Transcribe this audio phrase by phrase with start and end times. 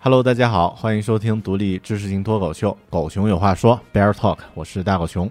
[0.00, 5.28] Hello，大家好，欢迎收听独立知识型脱口秀《狗熊有话说》Bear Talk，我是大狗熊。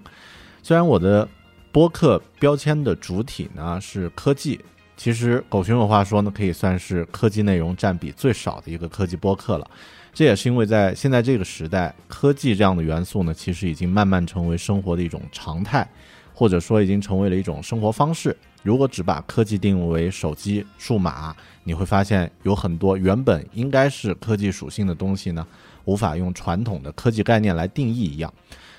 [0.62, 1.26] 虽然我的
[1.72, 4.60] 播客标签的主体呢是科技，
[4.98, 9.66] 其实《狗熊有话说》呢可以算是科技内容占比最少的一个科技播客了。
[10.14, 15.88] 这也是因为在现在这个时代，科技这样的元素呢，其实已经慢慢成为生活的一种常态，
[16.34, 18.36] 或者说已经成为了一种生活方式。
[18.68, 21.34] 如果只把科技定义为手机、数码，
[21.64, 25.48] 你会发现有很多原本应该是科技属性的东西呢，
[25.86, 28.34] 无法用传统的科技概念来定义一样。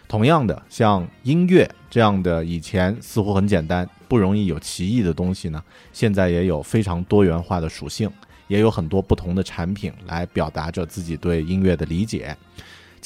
[0.06, 8.10] 同样的，像音乐这样的以前似乎很简单、不容易有歧义的东西呢，现在也有非常多元化的属性，
[8.46, 12.36] 也有很多不同的产品来表达着自己对音乐的理解。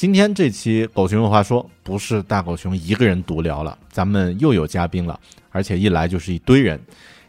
[0.03, 5.17] 今天这期狗熊有话说，不是大狗熊一个人独聊了，咱们又有嘉宾了。
[5.49, 6.77] 而且一来就是一堆人。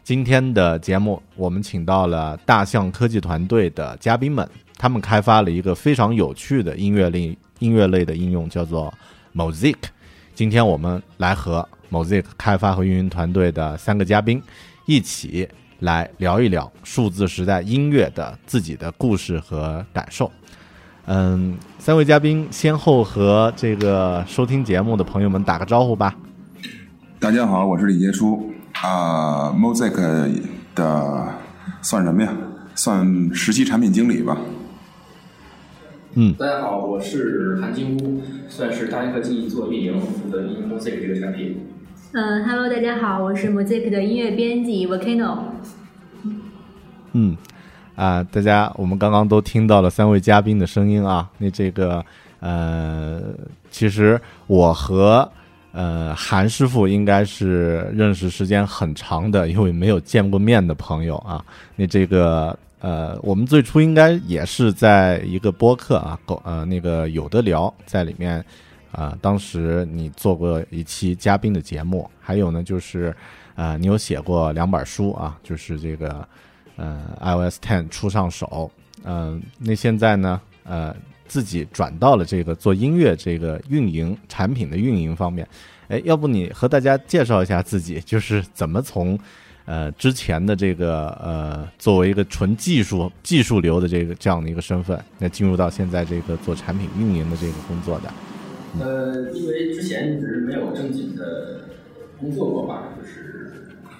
[0.03, 4.45] 今天的节目，我们请到了大象科技团队的嘉宾们，
[4.77, 8.93] 他们开发了一个非常有趣的音乐类音乐类的应用，叫做
[9.33, 9.77] Mosaic。
[10.33, 14.43] 今天我们来和 Mosaic 开发和运营团队的三个嘉宾
[14.85, 15.47] 一起
[15.79, 20.29] 来聊一聊数字时代音乐的自己的故事和感受。
[21.07, 26.15] 嗯，三位嘉宾先后和这个收听节目的朋友们打个招呼吧。
[27.19, 28.51] 大家好，我是李杰初
[28.81, 29.93] 啊，Mosaic
[30.73, 31.27] 的
[31.83, 32.33] 算什么呀？
[32.73, 34.35] 算实习产品经理吧。
[36.15, 36.33] 嗯。
[36.33, 38.19] 大家好，我是韩金乌，
[38.49, 41.67] 算是大象科技做运营，负责运营 Mosaic 这个产品。
[42.13, 45.37] 嗯，Hello，大家好，我是 Mosaic 的音乐编辑 Volcano。
[47.13, 47.37] 嗯，
[47.95, 51.29] 啊，大家，我们刚刚都听到了三位嘉宾的声音啊。
[51.37, 52.05] 那这个，
[52.39, 53.21] 呃，
[53.71, 55.29] 其实我和。
[55.77, 61.43] 呃，韩师傅应该是认识时间很长的，因为没有见过面的朋友啊。
[61.75, 68.41] 那这个呃，我们最初应该也是在一个播客啊，狗呃那个有的聊在里面
[68.93, 69.17] 啊。
[69.19, 73.13] 当时你做过一期嘉宾的节目，还有呢就是
[73.55, 76.25] 呃，你有写过两本书啊，就是这个
[76.77, 78.71] 呃 iOS Ten 出上手，
[79.03, 80.95] 嗯，那现在呢呃。
[81.27, 85.45] 自己转到了这个做音乐这个运营产品的运营方面，
[85.87, 89.17] 哎，要不你和大家介绍一下自己，就是怎么从
[89.65, 98.13] 呃之前的这个呃作为一个纯技术技术流的这个这样的一个身份，那进入到现在这个做产品运营的这个工作的。
[98.79, 101.61] 呃，因为之前一直没有正经的
[102.19, 103.24] 工作过吧，就是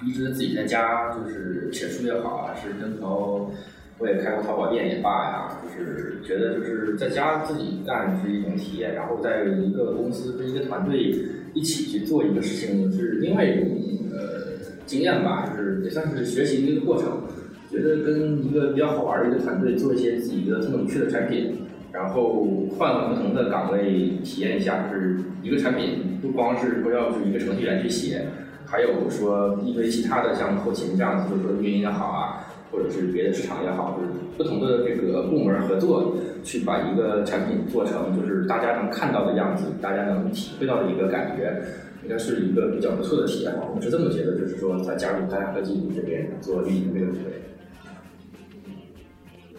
[0.04, 3.50] 一直自己在家，就是写书也好啊，是跟朋友
[3.98, 11.14] 我也开过淘宝店也罢呀，就是觉得就是在家自己干是一种体验，然后在一个公司跟一个团队
[11.54, 13.68] 一起去做一个事情是另外一种
[14.12, 17.22] 呃经验吧，就是也算是学习的一个过程。
[17.68, 21.58] 觉得跟一个比较好玩的一个团队做一些自己的这么有趣的产品，
[21.92, 22.46] 然后
[22.78, 28.24] 换不同的岗位体验一下，就是一个产品不光是说要是一个程序员去写，
[28.66, 41.62] 还有说一堆其他的像后勤这样子，就是说运营也好啊，或者是别的市场也好，就是不同的这个部门合作去把一个产品做成就是大家能看到的样子，大家能体会到的一个感觉，
[42.02, 43.62] 应该是一个比较不错的体验吧。
[43.74, 47.32] 我是这么觉得，就是说在加入大家科技这边做运营这个职位。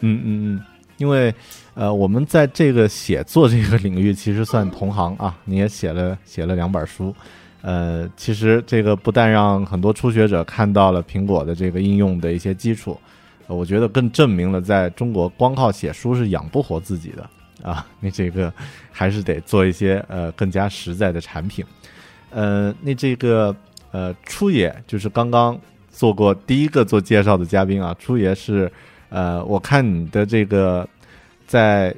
[0.01, 0.61] 嗯嗯嗯，
[0.97, 1.33] 因为
[1.73, 5.35] 呃，我们在这个写作这个领域其实算同行啊。
[5.43, 7.15] 你也写了写了两本书，
[7.61, 12.99] 呃，其实这个不但让很多初学者看到了苹果的这个应用的一些基础，
[13.47, 17.29] 我觉得更证明了在中国光靠写书是养不活自己的
[17.69, 17.85] 啊。
[17.99, 18.53] 你这个
[18.91, 21.65] 还是得做一些呃更加实在的产品。
[22.29, 23.55] 呃，那这个
[23.91, 25.59] 呃初野就是刚刚
[25.89, 28.71] 做过第一个做介绍的嘉宾啊，初野是。
[29.09, 30.85] 呃，我看你的这个
[31.45, 31.95] 在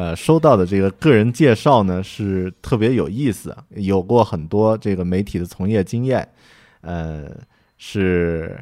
[0.00, 6.26] 呃收到的这个个人介绍呢，是特别有意思，有过很多这个媒体的从业经验，
[6.80, 7.30] 呃，
[7.76, 8.58] 是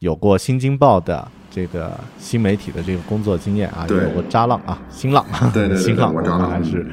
[0.00, 6.84] 有过新京报的这个新媒体的这个工作经验啊，也有过扎浪啊，新浪，对对新浪，我扎浪还是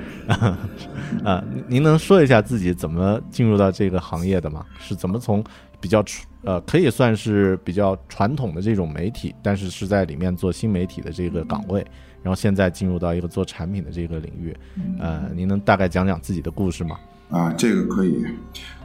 [1.24, 4.64] 啊，您能说一下自己怎么进入到这个行业的吗？
[4.78, 5.44] 是怎么从
[5.82, 6.06] 比较？
[6.44, 11.86] 呃，可以算是比较传统的这种媒体，但是是在里面做新媒体的这个岗位，
[12.24, 14.56] 然后现在进入到一个做产品的这个领域，
[15.00, 16.98] 呃，您能大概讲讲自己的故事吗？
[17.30, 18.26] 啊，这个可以。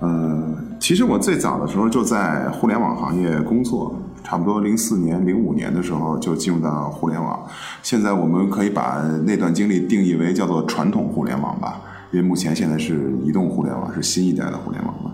[0.00, 7.46] 呃，其实我最早的时候就在互联网行业工作，差不多零四年、零五年的时候就进入到互联网。
[7.82, 11.80] 现在我们可以把那段经历定义为叫做传统互联网吧，
[12.10, 15.12] 因为目前现在是移动互联网，是新一代的互联网嘛。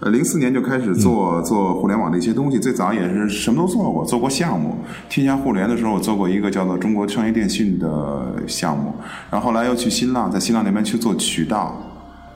[0.00, 4.76] 呃，零四年就开始做做互联网的一些东西，最早也是什么都做过，做过项目。
[5.08, 8.92] 天下互联的时候，做过一个叫做中国商业电信的项目，
[9.30, 11.80] 然后后来又去新浪，在新浪那边去做渠道，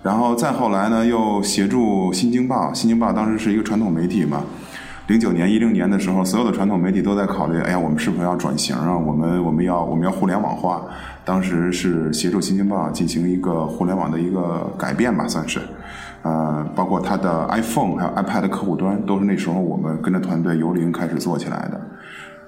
[0.02, 2.72] 然后再后来呢，又协助新京报。
[2.72, 4.44] 新京报当时是一个传统媒体嘛，
[5.08, 8.96] 零九年、一零年的时候，所有的传统媒体都在考虑，哎呀，我们是否要转型啊？
[8.96, 10.82] 我们我们要我们要互联网化。
[11.24, 15.60] 当时是协助新京报进行一个互联网的一个改变吧，算是。
[16.28, 21.80] 呃，包括它的 iPhone 还有 iPad 客户端，都是那时候我们跟着团队由零开始做起来的。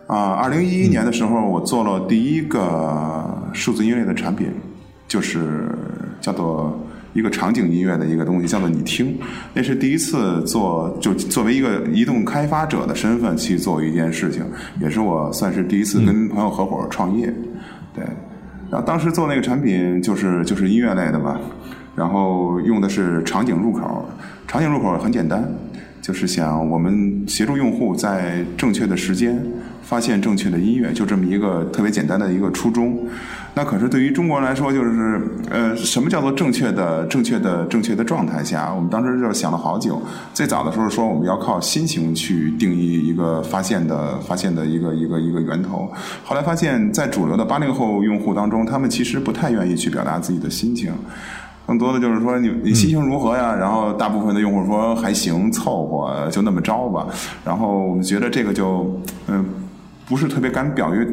[0.07, 3.25] 啊，二零一一年的时候，我做了第一个
[3.55, 4.49] 数字音乐的产品，
[5.09, 5.75] 就是
[6.21, 6.79] 叫做
[7.15, 9.17] 一个场景音乐的一个东西，叫做你听。
[9.55, 14.45] 那是第一次做，就作为一个移动开发者的身份去做一件事情，
[14.79, 17.33] 也是我算是第一次跟朋友合伙创业。
[17.95, 18.05] 对，
[18.71, 21.41] 然后当时做那个产品就是就是音乐类的吧。
[21.95, 24.09] 然后用的是场景入口，
[24.47, 25.45] 场景入口很简单，
[26.01, 29.41] 就是想我们协助用户在正确的时间
[29.83, 32.99] 发现正确的音乐，就这么一个特别简单的一个初衷。
[33.53, 35.21] 那可是对于中国人来说，就是
[35.51, 38.73] 呃，什么叫做正确的、正确的、正确的状态下？
[38.73, 40.01] 我们当时就想了好久。
[40.33, 45.91] 最早的时候说我们要靠心情去定义一个发现的、发现的一个一个一个源头。
[46.25, 50.93] 后来发现，在主流的八零后用户当中，他们其实不太愿意去表达自己的心情。
[51.71, 53.55] 更多的就是说你你心情如何呀？
[53.55, 57.07] 然后大部分的用户说还行，凑合，就那么着吧。
[57.45, 59.45] 然后我们觉得这个就嗯
[60.05, 61.07] 不是特别敢表于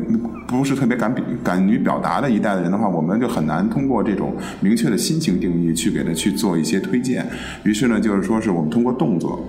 [0.48, 7.24] 不是特别敢敢于表达的一代的人的话，我们就很难通过这种明确的心情定义去给他去做一些推荐。
[7.62, 9.40] 于是呢，就是说是我们通过动作，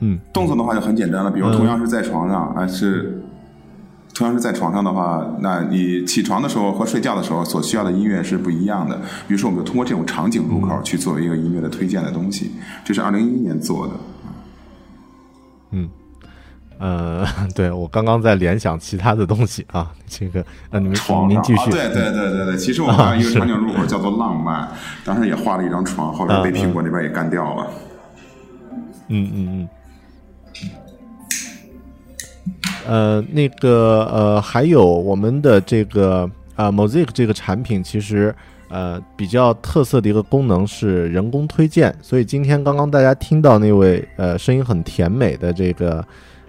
[0.00, 1.30] 嗯，动作的话就很简单了。
[1.30, 3.22] 比如同样是在床上，还是。
[4.18, 8.96] 同样是在床上的话，那你起床的时候和睡觉的时候所需要的音乐是不一样的。
[9.28, 12.50] 比如说，我们就通过这种场景入口去作为一个音乐的推荐的东西，
[12.84, 13.92] 这是二零一一年做的。
[15.70, 15.88] 嗯，
[16.80, 20.96] 呃，对我刚刚在联想其他的东西啊，这个那，你们
[21.28, 21.70] 您继续。
[21.70, 24.68] 对对对对对，其实我们一个场景入口叫做浪漫，
[25.04, 27.70] 当时也画了一张床，后来被苹果那边也干掉了。
[29.06, 29.68] 嗯嗯嗯。
[32.88, 38.34] 呃，那个呃，还有我们的这个啊，Mosaic 这个产品，其实
[38.70, 41.94] 呃比较特色的一个功能是人工推荐。
[42.00, 46.02] 所以今天刚刚大家听到那位呃声音很甜美的这个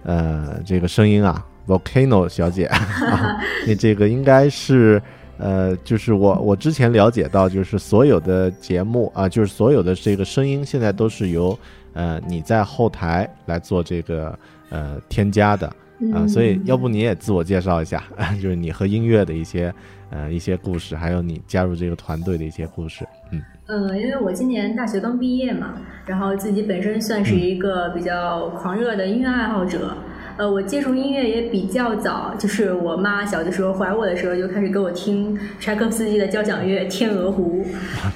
[0.04, 5.02] 呃这个声音啊，Volcano 小姐， 啊，那这个应该是
[5.38, 11.60] 呃，就是我我之前了解到，就是所有的节目啊，就是所有的这个声音，现在都是由
[11.94, 15.70] 呃你在后台来做这个呃添加的
[16.14, 18.04] 啊，所以要不你也自我介绍一下，
[18.42, 19.74] 就是你和音乐的一些
[20.10, 23.42] 呃一些故事，还有你加入这个团队的一些故事，嗯。
[23.68, 25.74] 呃，因为我今年大学刚毕业嘛，
[26.06, 29.96] 然后自己本身算是一个比较狂热的音乐爱好者。
[30.40, 37.62] 呃，我接触音乐也比较早，就是我妈小的时候怀我的时候就开始给我听柴可夫斯基的交响乐《天鹅湖》。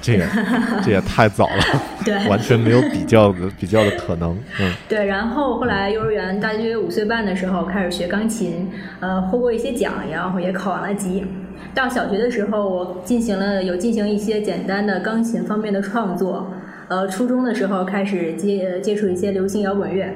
[0.00, 0.24] 这个
[0.82, 1.62] 这也太早了，
[2.02, 4.34] 对，完全没有比较的比较的可能。
[4.58, 5.04] 嗯，对。
[5.04, 11.26] 然后后来幼儿园大约五岁半的时候开始学钢琴，呃，获过一些奖，然后也考完了级。
[11.74, 16.50] 到小学的时候，我进行了有进行一些简单的钢琴方面的创作。
[16.88, 20.08] 呃，初中的时候开始接接触一些流行摇滚乐。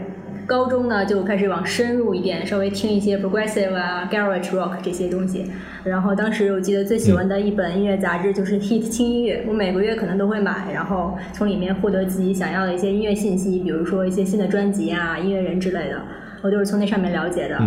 [0.48, 5.44] 高中呢，就开始往深入一点，稍微听一些 progressive 啊，garage rock 这些东西。
[5.84, 16.00] 然后当时我记得最喜欢的一本音乐杂志就是《Hit 轻音乐》，我每个月可能都会买，然后从里面获得自己想要的一些音乐信息，比如说一些新的专辑啊、音乐人之类的，
[16.40, 17.60] 我都是从那上面了解的。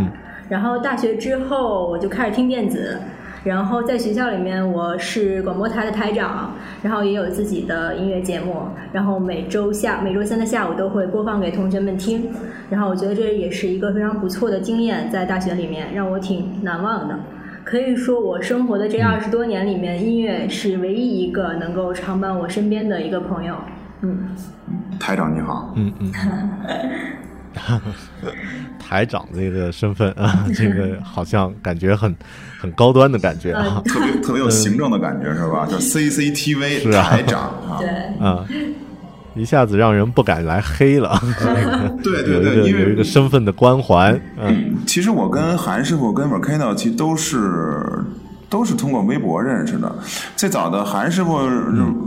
[0.50, 2.97] 然后大学之后，我就开始听电子。
[3.43, 12.29] 然后在学校里面，我是广播台的台长，然后也有自己的音乐节目，然后每周下每周三的下午都会播放给同学们听，
[12.69, 17.17] 然后我觉得这也是一个非常不错的经验，在大学里面让我挺难忘的。
[17.63, 23.55] 可以说，我生活的这二十多年里面，音乐是唯一一个能够常伴我身边的一个朋友。
[24.01, 24.36] 嗯，
[25.00, 25.74] 台长你好。
[25.75, 26.12] 嗯嗯。
[28.79, 32.15] 台长这个身份啊， 这个好像感觉很
[32.60, 35.65] 很高端的感觉啊，特别特别有行政的感觉是吧？
[35.70, 37.89] 叫 CCTV 是、啊台长啊，对
[38.25, 38.46] 啊，
[39.36, 41.17] 一下子让人不敢来黑了。
[42.03, 44.20] 对对对，因为有一个身份的光环。
[44.38, 48.03] 嗯，其实我跟韩师傅跟 Volcano 其实都是。
[48.51, 49.89] 都是通过微博认识的，
[50.36, 51.39] 最早的韩师傅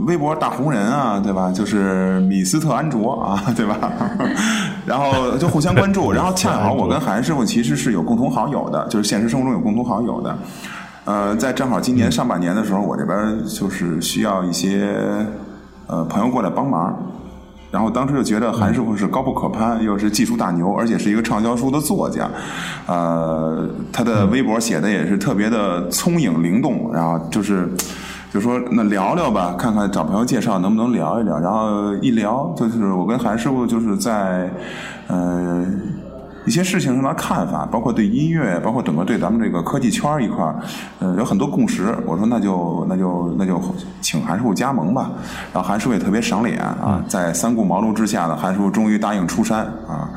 [0.05, 1.51] 微博大红人啊，对吧？
[1.51, 3.91] 就是米斯特安卓啊， 对吧？
[4.85, 10.37] 然后就互相关注， 然后恰好我跟韩师傅其实是有共同好友的，就是现实生活中有共同好友的。
[11.05, 14.87] 呃，在正好今年上半年的时候，我这边就是需要一些
[15.87, 16.95] 呃朋友过来帮忙。
[17.75, 22.29] 然后当时就觉得韩师傅是高不可攀，又是技术大牛，而且是一个畅销书的作家，
[22.87, 27.69] 呃，他的微博写的也是特别的聪颖灵动，然后就是
[28.31, 34.49] 就说那聊聊吧，看看找朋友介绍能不能聊一聊，然后一聊就是我跟韩师傅就是在
[35.07, 35.65] 呃。
[36.45, 40.55] 一些事情上的看法，包括对音乐，包括整个对咱们这个科技圈一块儿，
[40.99, 41.95] 嗯，有很多共识。
[42.05, 43.61] 我说那就那就那就
[43.99, 45.11] 请韩师傅加盟吧。
[45.51, 50.09] 然后韩师傅也特别赏脸啊，在三顾茅庐之下呢，韩师傅终于答应出山啊，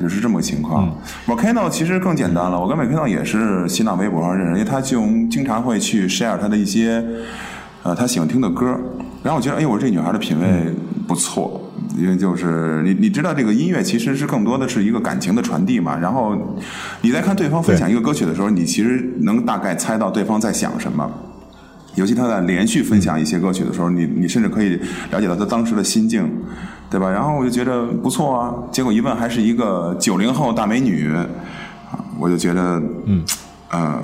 [0.00, 0.90] 就是这么个情况。
[1.26, 7.04] Volcano 其实更简单了，我跟 Volcano 也是新浪微博上认识，因为他就经常会去 share 他的一些
[7.82, 8.66] 呃他喜欢听的歌，
[9.22, 10.74] 然后我觉得哎，我这女孩的品味
[11.06, 11.60] 不错。
[11.98, 16.56] 因为就是你你知道这个音乐其实是更多的是一个感情的传递嘛，然后
[17.02, 21.10] 你在看对方分享一个歌曲的时候，你其实能大概猜到对方在想什么。
[21.96, 24.78] 尤其他在连续分享一些歌曲的时候，你你甚至可以
[25.10, 26.30] 了解到他当时的心境，
[26.88, 27.10] 对吧？
[27.10, 31.26] 然后我就觉得不错啊，结果一问还是一个九零后大美女，啊，
[32.18, 33.24] 我就觉得嗯
[33.70, 34.00] 呃。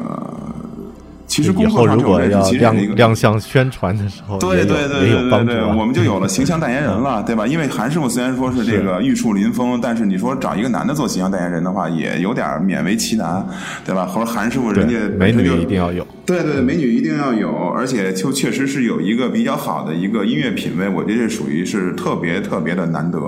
[1.26, 7.46] 其实以后如果要亮亮相宣传的时候，对对对对对对，我们就有了形象代言人了， 对吧？
[7.46, 13.44] 因为韩师傅虽然说是这个玉树临风，但是你说找一个男的做形象代言人的话，也有点勉为其难，
[13.84, 14.04] 对吧？
[14.04, 23.18] 或者韩师傅人家美女一定要有，对对，美女一定要有，而且就确实是有一个比较好的一个音乐品味，我觉得这属于是特别特别的难得。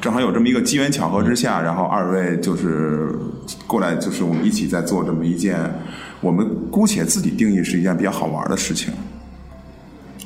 [0.00, 3.10] 正好有这么一个机缘巧合之下，然后二位就是
[3.66, 5.56] 过来，就是我们一起在做这么一件。
[6.20, 8.92] 我们姑且自己定义是一件比较好玩的事情。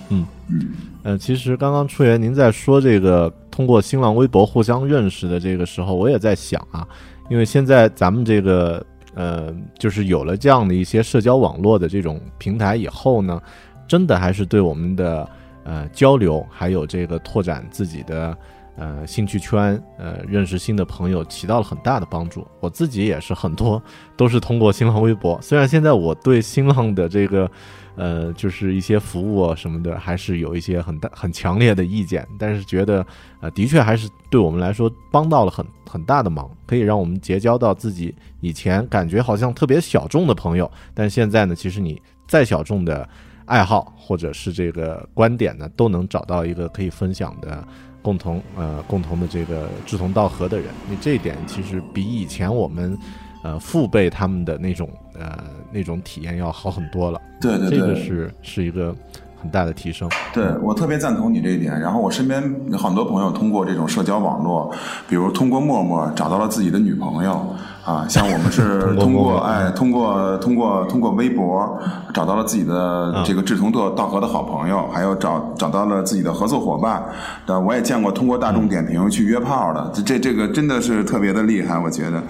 [0.09, 0.69] 嗯嗯，
[1.03, 6.87] 呃，其实刚刚初原您在说这个通过新浪微博互相认识的这个时候，我也在想啊，
[7.31, 8.85] 因为现在咱们这个
[9.15, 13.41] 呃，就是有了这样的一些社交网络的这种平台以后呢，
[13.87, 15.29] 真的还是对我们的
[15.65, 18.37] 呃交流，还有这个拓展自己的。
[18.77, 22.47] 呃，兴趣圈，呃，认识新的朋友起到了很大的帮助。
[22.59, 23.81] 我自己也是很多
[24.17, 25.39] 都是通过新浪微博。
[25.43, 27.51] 虽然现在我对新浪的这个，
[27.97, 33.05] 呃，就是一些服务啊什么的，还是有一些很大很强烈的意见，但是觉得，
[33.41, 40.71] 呃，的确还是对我们来说帮到了很很大的忙，可以让我们结交到自己以前感觉好像特别小众的朋友。
[40.95, 43.07] 但现在呢，其实你再小众的
[43.45, 47.63] 爱好或者是这个观点呢，都能找到一个可以分享的。
[48.03, 52.99] 共同呃共同的这个志同道合的人，你这一点其实比以前我们
[53.43, 55.39] 呃父辈他们的那种呃
[55.71, 57.21] 那种体验要好很多了。
[57.41, 58.95] 对对对，这个是是一个
[59.41, 60.11] 很大的提升。
[60.35, 61.79] 对我特别赞同你这一点。
[61.81, 62.43] 然后我身边
[62.77, 64.75] 很多朋友通过这种社交网络，
[65.09, 67.55] 比如通过陌陌找到了自己的女朋友。
[67.85, 71.77] 啊，像我们是通过哎，通过通过通过微博
[72.15, 77.03] 找到了自己的这个志同道道合的好朋友，还有找找到了自己的合作伙伴。
[77.45, 82.23] 但，我也见过通过大众点评去约炮的，这这个真的是特别的厉害，我觉得，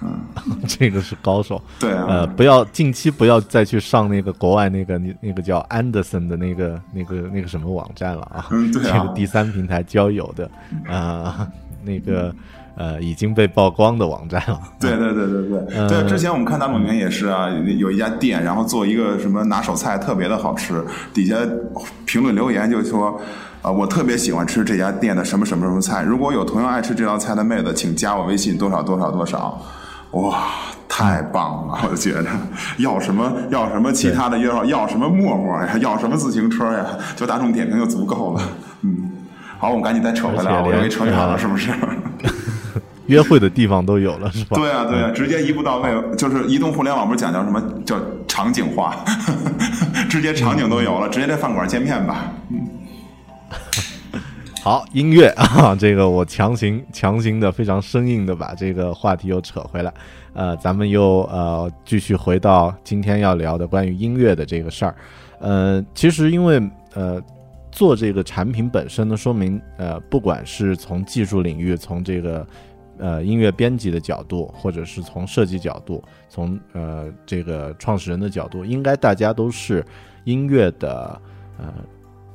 [0.00, 0.20] 嗯，
[0.68, 1.60] 这个是高手。
[1.80, 10.48] 对啊，呃，不要近期不要再去上那个国外那个那那个叫 Anderson 的那个那个那个什么网站了啊，嗯，对啊，这个第三平台交友的
[10.88, 11.48] 啊，
[11.82, 12.32] 那个。
[12.80, 14.58] 呃，已经被曝光的网站了。
[14.80, 16.08] 对对对对对，对。
[16.08, 17.46] 之前我们看大众点评也是啊，
[17.76, 20.82] 有一家店，然后做一个什么拿手菜，特别的好吃。
[21.12, 21.36] 底下
[22.06, 23.20] 评论留言就说，
[23.60, 26.02] 啊，我特别喜欢吃这家店的什么什么什么菜。
[26.02, 29.60] 如果有同样爱吃这道菜的妹子，请加我微信多少多少多少。
[30.12, 30.48] 哇，
[30.88, 31.86] 太棒了！
[31.90, 32.24] 我觉得
[32.78, 38.42] 要什么要什么其他的要要什么陌陌呀，要什么自行车呀，就大众点评就足够了。
[38.80, 39.10] 嗯，
[39.58, 41.70] 好，我们赶紧再扯回来，我容易扯远了，是不是？
[43.10, 44.56] 约会的地方都有了，是吧？
[44.56, 49.04] 对啊，对啊，直接一步到位，就是移动互联网不是讲叫什么叫场景化，
[50.08, 52.32] 直接场景都有了，直接在饭馆见面吧。
[52.50, 52.68] 嗯，
[54.62, 59.92] 好，音乐 啊，这个我强行强行的非常生硬的把这个话题又扯回来，
[60.32, 64.94] 呃，咱们又呃继续回到今天要聊的关于音乐的这个事儿。
[65.40, 66.62] 呃，其实因为
[66.94, 67.20] 呃
[67.72, 72.46] 做这个产品本身呢，说明呃不管是从技术领域，从这个。
[73.00, 79.82] 呃，音乐编辑的角度，或者是从设计角度，从呃这个创始人的角度，应该大家都是
[80.24, 81.18] 音乐的
[81.58, 81.72] 呃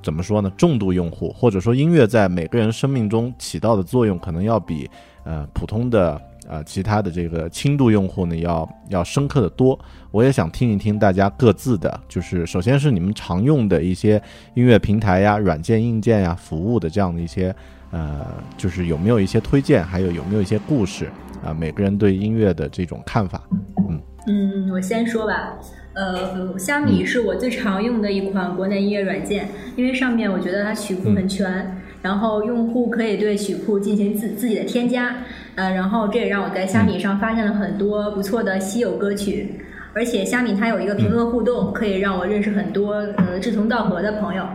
[0.02, 0.52] 怎么说呢？
[0.58, 4.90] 重度用户，或者说音乐在每个人生命中起到的作用，可能要比
[5.24, 9.80] 呃普通的呃其他的这个轻度用户呢要要深刻的多。
[10.10, 14.20] 我也想听一听大家各自的，就是首先是你们常用的一些
[14.56, 17.56] 音乐平台呀、软件、硬件呀、服务的这样的一些。
[17.92, 18.26] 呃，
[18.58, 21.10] 就是有没有一些推荐，还有有没有一些故事
[21.44, 21.54] 啊？
[21.54, 23.42] 每个人对音乐的这种看法，
[23.90, 25.54] 嗯嗯，我先说吧。
[25.94, 35.16] 呃，虾米是我最常用的一款国内音乐软件，因为上面我觉得它曲库很全，然后用户可以对曲库进行自自己的添加，
[35.56, 39.62] 呃，然后这也让我在虾米上发现了很多不错的稀有歌曲，
[39.94, 44.46] 而且虾米它有一个评论互动，可以让我认识很多呃志同道合的朋友。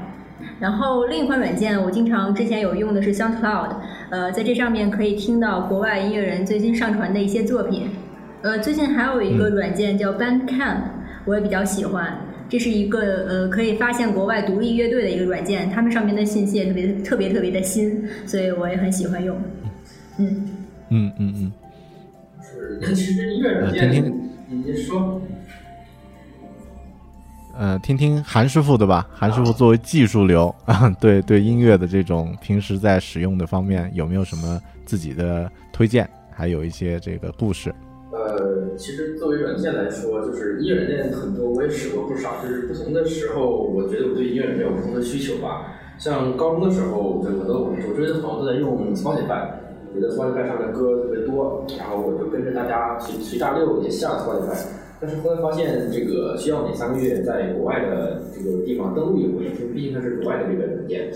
[0.61, 3.71] 然后另一款软件，我经常之前有用的是 SoundCloud，
[4.11, 7.89] 呃，在这上面可以听到国外音乐人最新上传的一些作品。
[8.43, 10.83] 呃，最近还有一个软件叫 Bandcamp，
[11.25, 12.19] 我也比较喜欢。
[12.49, 19.39] 这是一个呃可以发现国外独立乐队的一个软件，他们上面的信息也特别特别特别的新，所以我也很喜欢用。
[20.19, 20.49] 嗯
[20.91, 21.53] 嗯嗯嗯。
[22.43, 24.13] 是，其实音乐软件，
[24.49, 25.23] 你说。
[27.61, 29.07] 呃，听听韩师傅的吧。
[29.13, 36.09] 韩师傅作为技术流啊， 对对音乐的这种平时在使用的方面，有没有什么自己的推荐？
[36.31, 37.71] 还有一些这个故事。
[38.13, 42.43] 呃，其实作为软件来说，就是音乐软件很多，我也使过不少。
[42.43, 45.75] 就是不同的时候，我觉得我对音乐软件有不同的需求吧。
[45.99, 49.51] 像高中的时候，就我的我周围的朋友都在用 Spotify，
[49.93, 54.59] 觉得 Spotify 上的歌特别多，然后我就跟着大家随随大溜也下了 Spotify。
[55.01, 61.11] 但是后来发现，这个需要每三个月在国外的这个地方登录一回，因为毕竟它是国外的这个软件，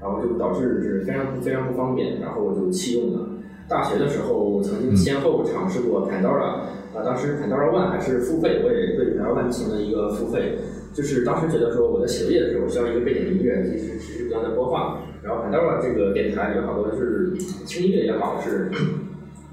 [0.00, 3.26] 然后就导致是非常非常不方便，然后我就弃用了。
[3.66, 6.60] 大学的时候曾经先后尝试过 Pandora，
[6.92, 10.58] 啊，当时 Pandora One 还是付费，我也对 Pandora One 进行了一个付费，
[10.92, 18.70] 就是当时觉得说我在写作业的时候需要一个背景音乐，一直持续不断的播放，然后 Pandora 这个电台里好多是轻音乐也好，是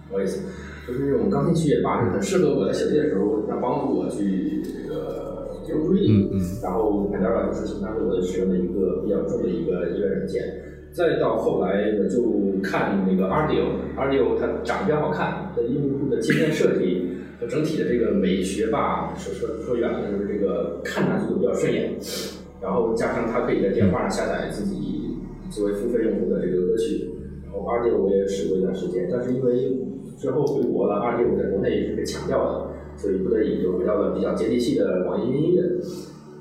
[0.10, 0.41] 不好意思。
[0.88, 6.30] 就是那种钢琴曲也罢，是很适合我在写作业的时候，来帮助我去这个集中注意力。
[6.63, 10.63] 然后 Pandora 就是当时我使用的一个比较重的一个音乐软件。
[10.93, 21.93] 再到后来，我就看那个 Audio，Audio 它长得比较好看，它用户的界面设计和整体的这个美学吧，说说说远了就是这个看上去都比较顺眼。
[22.62, 25.07] 然后加上它可以在电话上下载自己
[25.50, 27.10] 作为付费用户的这个歌曲。
[27.44, 29.78] 然后 Audio 我也使过一段时间，但是因为
[30.18, 35.64] 之后回国了，二六在国内也是被强调的，所以不得已就回到了比较接地气的网易云音乐。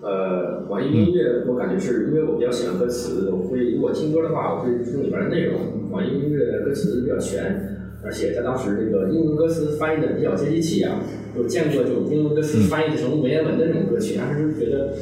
[0.03, 5.91] 呃，网易云音乐我感觉是因为我比较喜欢歌词，我会如果听歌的话，我会听里边的内容。
[5.91, 11.01] 网易云音乐歌词比较全，而且在当时这个英文歌词翻译的比较接地气啊，
[11.37, 14.95] 有见过这种英文歌词翻译成文言文的那种歌曲，当时就觉得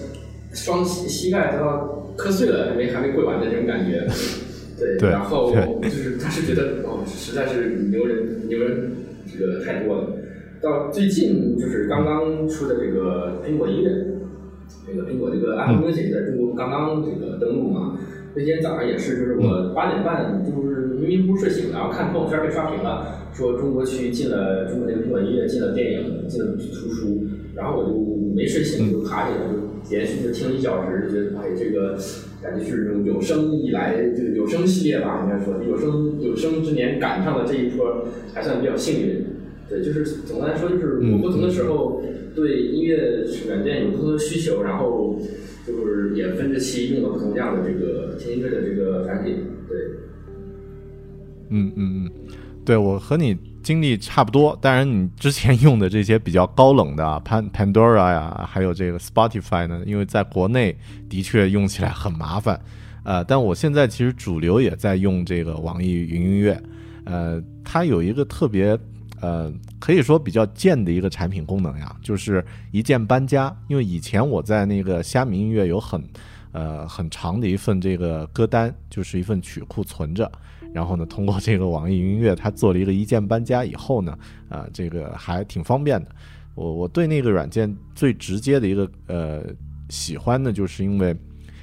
[0.53, 4.07] 双膝膝盖都要磕碎了，还没还没跪完的这种感觉。
[4.79, 8.91] 对， 然后就是他是觉得哦，实在是牛人牛人
[9.27, 10.17] 这个太多了。
[10.63, 13.91] 到最近就是刚刚出的这个苹果音乐，
[14.87, 17.99] 这个苹果这个 Apple Music 在中国刚刚这个登陆嘛。
[18.37, 27.23] 那天早上也是，就是我八点半就是明明不睡醒，然后看朋友圈被刷屏了，说中国区进了中国这个苹果音乐进了电影进了图书，
[27.55, 27.95] 然后我就
[28.35, 31.99] 没睡醒就爬起来就连续就听了一小时，觉得哎这个
[32.43, 39.25] 感觉是这种有生以来这个有生系列吧，应该说有生有生之年赶上了这一波，还算比较幸运。
[39.69, 42.03] 对，就是总的来说就是我不同的时候
[42.35, 45.21] 对音乐软件有不同的需求，然后。
[45.67, 49.79] 就是也分着期用了不同样的这个听音乐的这个产品，对。
[51.49, 52.11] 嗯嗯嗯，
[52.67, 60.77] 对我和你经历差不多，当然你之前用的这些比较高冷的 Pan Pandora 呀，还有这个 Spotify 呢，因为在国内
[61.09, 62.61] 的确用起来很麻烦，
[63.03, 66.63] 呃，但我现在其实主流也在用这个网易云音乐，
[67.05, 68.79] 呃，它有一个特别。
[69.21, 73.57] 呃，可以说比较贱的一个产品功能呀，就是一键搬家。
[73.69, 76.03] 因为以前我在那个虾米音乐有很，
[76.53, 80.31] 呃很长的一份这个歌单，就是一份曲库存着。
[80.75, 84.19] 然后呢，通过这个网易云音乐，它做了一个一键搬家以后呢，
[84.51, 86.11] 啊，这个还挺方便的。
[86.55, 89.45] 我我对那个软件最直接的一个呃
[89.89, 91.17] 喜欢呢，就是因为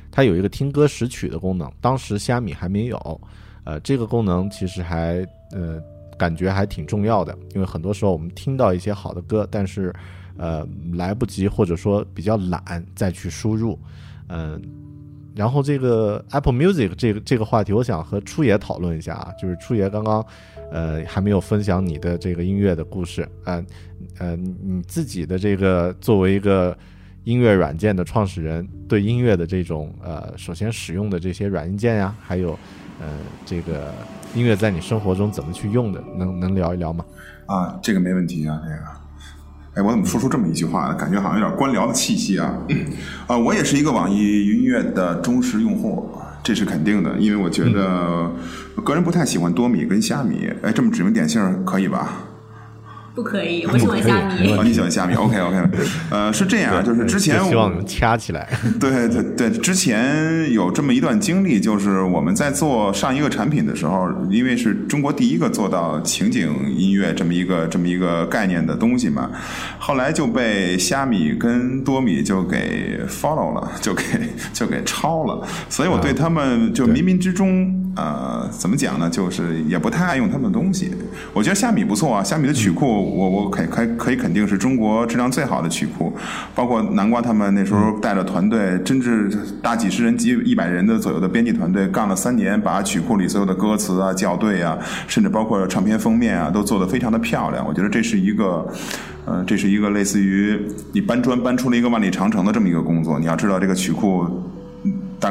[0.10, 3.22] 它有一个听歌识曲的功能，当时虾米还没有。
[3.66, 5.80] 呃，这个功能其实还呃。
[6.18, 9.92] 感觉还挺重要的，因为很多时候我们听到一些好的歌，但是，
[10.38, 13.80] 呃，来不及或者说比较懒再去输入，
[14.28, 14.62] 嗯，
[15.42, 20.24] 然后这个 Apple Music 这个这个话题，我想和初野讨论一下啊，就是初野刚刚，
[20.72, 23.66] 呃，还没有分享你的这个音乐的故事，嗯，
[24.20, 26.78] 呃，你自己的这个作为一个
[27.24, 32.52] 音乐软件的创始人，对音乐的这种呃，首先使用的这些软硬件呀，还有，
[33.00, 33.08] 呃，
[33.44, 33.92] 这个。
[34.34, 36.02] 音乐在你生活中怎么去用的？
[36.16, 37.04] 能能聊一聊吗？
[37.48, 39.01] 啊，这个没问题啊，这个。
[39.74, 40.96] 哎，我怎么说出这么一句话呢？
[40.96, 42.58] 感觉好像有点官僚的气息啊。
[43.28, 46.10] 啊，我也是一个网易云音乐的忠实用户，
[46.44, 48.30] 这是肯定的，因为我觉得
[48.84, 50.50] 个人不太喜欢多米跟虾米。
[50.62, 52.31] 哎，这么指名点姓可以吧？
[53.14, 54.54] 不可以，我喜欢虾米。
[54.54, 55.58] 哦，你喜欢虾米？OK OK。
[56.10, 58.48] 呃，是这样，就是之前希望掐起来。
[58.80, 69.30] 对对对，之前有这么一段经历，就是我们在做上一个产品的时候，因为是中国第一个做到情景音乐这么一个这么一个概念的东西嘛，
[69.78, 74.04] 后来就被虾米跟多米就给 follow 了，就给
[74.54, 77.81] 就给抄了，所以我对他们就冥冥之中。
[77.94, 79.10] 呃，怎么讲呢？
[79.10, 80.92] 就是也不太爱用他们的东西。
[81.34, 86.14] 我觉得虾米不错啊，虾米的曲库，我我可可可以肯定是中国质量最好的曲库。
[86.56, 89.30] 包括南瓜他们那时候带着团队，真是
[89.62, 94.78] 大几十人、几一百人的左右的编辑团队，干了三年，把曲库里所有的歌词啊、校对啊，
[95.08, 97.68] 甚至包括唱片封面啊，都做得非常的漂亮。
[97.68, 98.66] 我觉得这是一个，
[99.26, 100.58] 呃，这是一个类似于
[100.94, 103.20] 你搬砖搬出了一个万里长城的这么一个工作。
[103.20, 104.26] 你要知道这个曲库。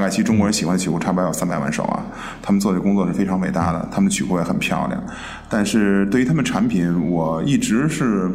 [0.00, 2.02] 大概其中国人喜欢的曲库差不多有三百万首啊，
[2.40, 4.98] 他们做的工作是非常伟大的，他们的曲库也很漂亮。
[5.46, 8.30] 但是对于他们产品，我一直是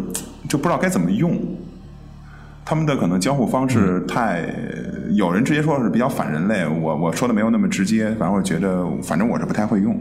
[0.48, 1.36] 就不知道该怎么用。
[2.64, 4.48] 他们的可能交互方式太，
[5.14, 10.00] 有人直接说是比较反人类，我我说的没有那么直接，反正我觉得，反正我是不太会用。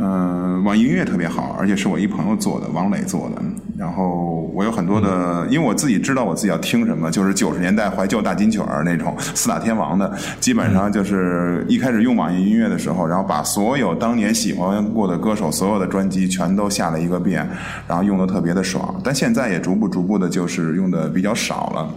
[0.00, 3.42] 嗯，网易音乐特别好，而且是我一朋友做的，王磊做的。
[3.76, 17.48] 然后我有很多的，因为我自己知道我自己要听什么，就是九十年代怀旧大金曲儿那种四大天王的，基本上就是一开始用网易音乐的时候，然后把所有当年喜欢过的歌手所有的专辑全都下了一个遍，
[17.88, 19.00] 然后用的特别的爽。
[19.02, 21.92] 但现在也逐步逐步的，就是用的比较少了。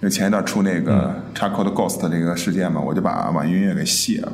[0.00, 4.32] 因为前一段出那个 Charcoal Ghost 这个事件嘛，我就把网易音乐给卸了。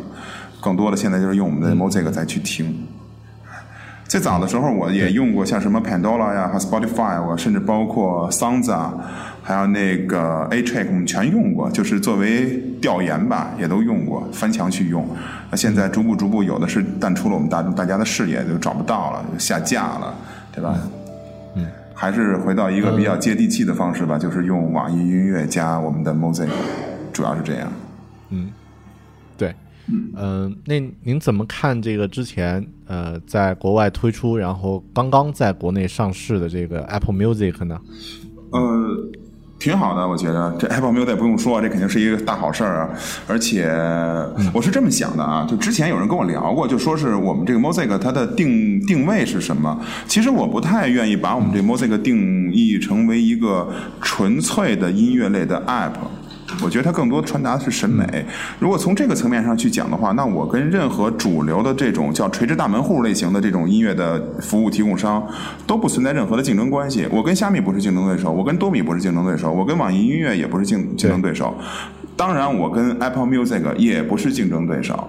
[0.61, 2.87] 更多的现在就是用我们的 Music 再去听。
[4.11, 8.93] 最早的时候，我也用过像什么 Pandora 呀和 Spotify，我甚至包括 Sounds 啊，
[9.41, 15.07] 还有那个 A Track，我们全用过，就是作为调研吧，也都用过，翻墙去用。
[15.49, 20.13] 那现在逐步逐步有的是淡出了我们大大家的视野，就找不到了，就下架了，
[20.53, 20.75] 对吧？
[21.55, 26.49] 嗯，还是回到一个比较接地气的方式吧，就是用网易音乐加我们的 Music，
[27.13, 27.73] 主要是这样。
[29.91, 30.13] 嗯。
[30.17, 37.79] 嗯，那您怎么看这个之前呃在国外推出，然后刚刚在国内上市的这个 Apple Music 呢？
[38.53, 38.97] 呃，
[39.59, 42.91] 挺好的，我觉得这 Apple Music 不用说，这肯定是一个大好事儿啊。
[43.29, 43.71] 而且
[44.53, 49.81] 我是这么想的啊，就之前有人跟我聊过，就说是我们这个 Music 它的定定位是什么？
[50.09, 53.69] 其实我不太愿意把我们这 Music 定义成为一个
[54.01, 55.93] 纯粹的音乐类的 App。
[56.63, 58.25] 我觉得它更多传达的是审美。
[58.59, 65.27] 如果从这个层面上去讲的话，那我跟任何主流的这种叫垂直大门户类型的这种音乐的服务提供商
[65.67, 67.07] 都不存在任何的竞争关系。
[67.11, 71.55] 我跟虾米不是竞争对手，我跟多米不是竞争对手，我跟网易音乐也不是竞竞争对手。
[72.17, 75.09] 当然，我跟 Apple Music 也不是竞争对手。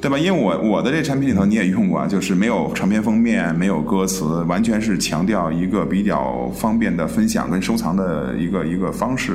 [0.00, 0.16] 对吧？
[0.16, 9.32] 因为我我的这产品里头你也用过，就是没有唱片封面，没有歌词，完全是强调一个比较方便的分享跟收藏的一个一个方式。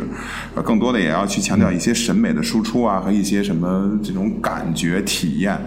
[0.56, 5.58] 呃，更多的也要去强调一些审美的输出啊，和一些什么这种感觉体验。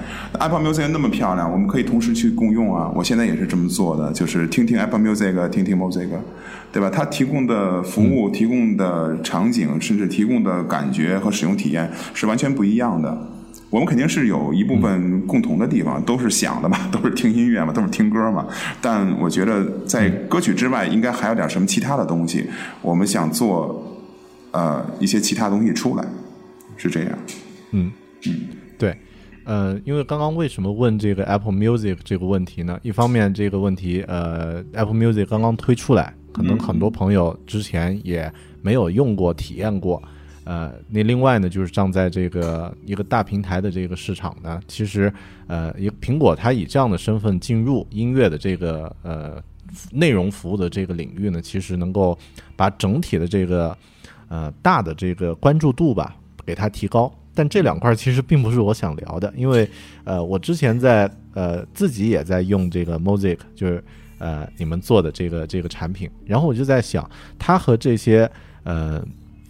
[0.40, 2.90] Apple Music 那么漂亮，我们可以同时去共用啊。
[2.94, 6.08] 我现在也是这么做的，就是听听 Apple Music，听听 Music，
[6.72, 6.88] 对吧？
[6.90, 13.28] 它提供的服务、提供的场景，甚至提供的感觉和使用体验是完全不一样的。
[13.68, 18.46] 我们肯定是有一部分共同的地方，都是想的嘛， 都是听音乐嘛，都是听歌嘛。
[18.80, 22.48] 但我觉得在歌曲之外，应该还有点什么其他的东西。
[22.80, 24.00] 我们想做
[24.52, 26.04] 呃一些其他东西出来，
[26.76, 27.18] 是这样。
[27.72, 27.90] 嗯
[28.26, 28.32] 嗯，
[28.78, 28.96] 对，
[29.44, 32.78] 呃，因为刚刚为什么问这个 Apple Music 这个问题呢？
[32.82, 40.00] 一方面这个问题，呃，Apple Music 刚刚推出来，可能很多朋友之前也没有用过、体验过。
[40.46, 45.12] 呃，那另外呢，就是站在这个一个大平台的这个市场呢，其实，
[45.48, 49.42] 呃，一个苹果它以这样的身份进入音乐的这个呃
[49.90, 52.16] 内容服务的这个领域呢，其实能够
[52.54, 53.76] 把整体的这个
[54.28, 57.12] 呃大的这个关注度吧给它提高。
[57.34, 59.68] 但这两块其实并不是我想聊的，因为
[60.04, 63.82] 呃，我之前在呃自己也在用这个 Mosaic，就是
[64.18, 68.30] 呃你们做的这个这个产品，然后我就在想，它和这些
[68.62, 69.04] 呃。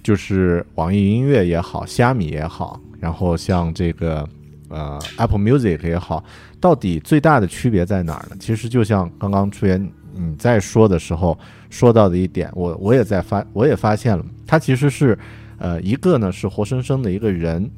[0.07, 4.25] 就是网易音乐也好，虾米也好，然后像这个
[4.69, 6.23] 呃 Apple Music 也好，
[6.61, 8.37] 到底最大的区别在哪儿呢？
[8.39, 11.37] 其实就像刚刚出言你在说的时候
[11.71, 15.19] 说到的一点，我我也在发，我也发现了，它其实是
[15.59, 17.69] 呃一个呢是活生生的一个人，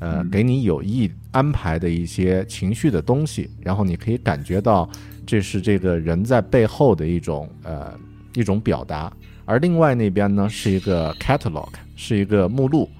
[0.00, 4.90] 呃给你有意安排的一些情绪的东西，然后你可以感觉到
[5.24, 7.94] 这是这个人在背后的一种呃
[8.34, 9.12] 一种表达。
[9.46, 12.90] 而另外那边呢，是一个 catalog，是一个目录，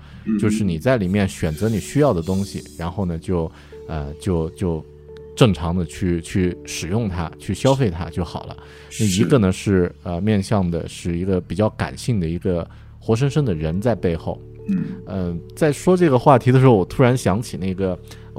[0.40, 3.50] 就是你在里面选择你需要的东西，然后呢，就
[3.88, 4.82] 呃就就
[5.37, 8.56] 正常的去去使用它，去消费它就好了。
[8.98, 12.66] 那一个呢是呃面向的是一个比较感性的一个
[12.98, 14.40] 活生生的人在背后。
[15.06, 17.96] 嗯，在说这个话题的时候，我突然想起那个，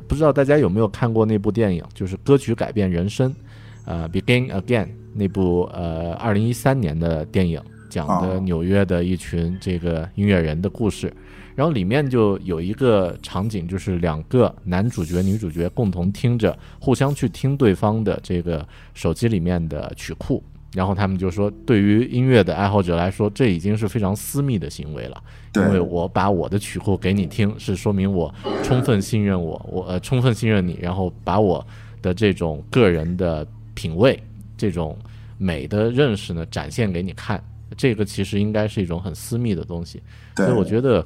[0.07, 3.33] 不知道大家有没有看过那部电影，就是歌曲改变人生，
[3.85, 7.61] 呃，Begin Again 那部呃二零一三年的电影。
[7.89, 11.11] 讲的纽约的一群这个音乐人的故事，
[11.55, 25.23] 然后里面就有一个场景，就是两个男主角、女主角共同听着，互相去听对方的这个手机里面的曲库，然后他们就说，对于音乐的爱好者来说，这已经是非常私密的行为了，
[25.55, 31.65] 因为我把我的曲库给你听，是说明我充分信任我，我呃充分信任你，然后把我
[32.01, 34.21] 的这种个人的品味、
[34.55, 34.95] 这种
[35.37, 37.43] 美的认识呢展现给你看。
[37.77, 40.01] 这个其实应该是一种很私密的东西，
[40.35, 41.05] 所以我觉得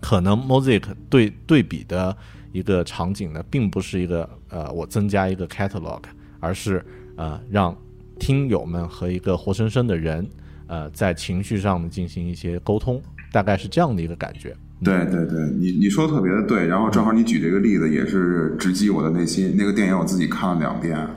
[0.00, 2.16] 可能 Mosaic 对对比的
[2.50, 6.00] 一个场景呢，并不是一个呃我增加一个 catalog，
[6.40, 6.82] 而是
[7.16, 7.76] 呃让
[8.18, 10.26] 听友们和一个活生生的人
[10.66, 14.56] 呃在情绪上呢进行一些沟通，大概是这样的一个感觉。
[14.82, 19.54] 对对对，你你说的特别的对，然后正好你举这个例子也是直击我的内心。
[19.58, 21.10] 那个电影我自己看了两遍啊。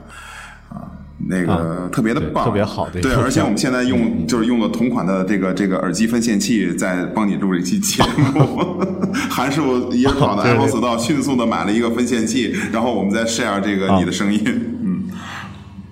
[1.28, 8.02] 那个特别的棒，特别好的对，而且我们现在用就是用了同款的这个这个耳机分线器，在帮你录这期节
[8.34, 8.84] 目。
[9.30, 14.42] 韩师傅也 跑到 Apple Store 迅速的买了一个分线器，然后我们再 share 这个你的声音，
[14.82, 15.04] 嗯，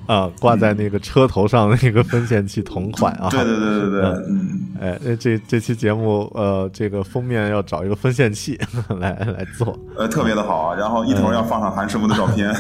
[0.07, 8.59] 啊，挂在那个车头上的那个分线器同款啊，对对对对对，嗯，哎，这这期节目呃，这个封面要找一个分线器
[8.99, 12.53] 来来做，呃，特别的好啊，然后一头要放上韩师傅的照片。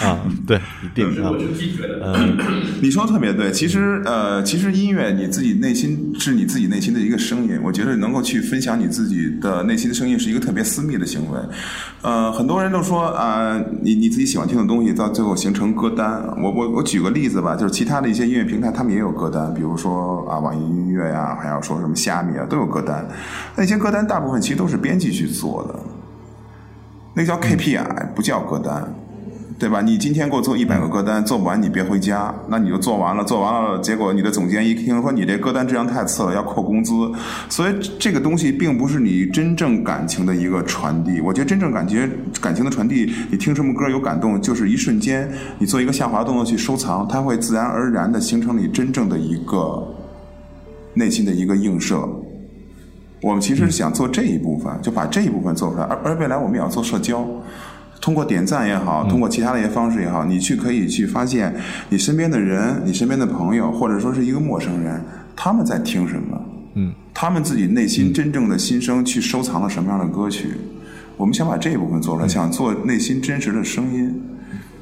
[0.00, 1.30] 啊，对，一定啊。
[2.02, 2.36] 嗯，
[2.82, 3.52] 你说的特别对。
[3.52, 7.58] 其实，呃，其实音乐你自己内心是你自己内心的一个声音。
[7.62, 11.38] 我觉得能够去分享你自己的内心的声音是一个特别私密的行为。
[12.02, 16.22] 呃，很多人都说啊，你你自己喜欢听的东西，到最后形成歌单。
[16.42, 23.06] 我我我举个例子吧，就是其他的一些音乐平台，他们也有歌单，比如说啊，网易音乐呀，还有说什么虾米啊，都有歌单。
[23.56, 25.78] 那些歌单大部分其实都是编辑去做的，
[27.14, 28.92] 那叫 KPI，不叫歌单。
[29.56, 29.80] 对吧？
[29.80, 32.34] 你今天给我做一百个歌单，做不完你别回家。
[32.48, 36.92] 那你就做完了，做完了，结果你的总监一听说你这歌单质量太次了，要扣工资。
[37.48, 41.20] 所以这个东西并不是你真正感情的一个传递。
[41.20, 49.86] 我觉得真正感觉感情的传递，你听什么歌有感动，就是一瞬间，你做一个下滑动作去收藏，它会自然而然的形成你真正的一个
[50.94, 52.06] 内心的一个映射。
[53.22, 57.24] 我们其实是想做这一部分，就把这一部分做出来，而而未来我们也要做社交。
[58.04, 61.54] 通过点赞也好，通过其他的一些方式也好，你去可以去发现
[61.88, 65.00] 你身边的人、你身边的朋友，或者说是一个陌生人，
[65.34, 66.38] 他们在听什么，
[66.74, 70.48] 嗯，他们自己内心真正的心声，去收藏了什么样的歌曲。
[71.16, 74.22] 我们想把这一部分做出来，想做内心真实的声音。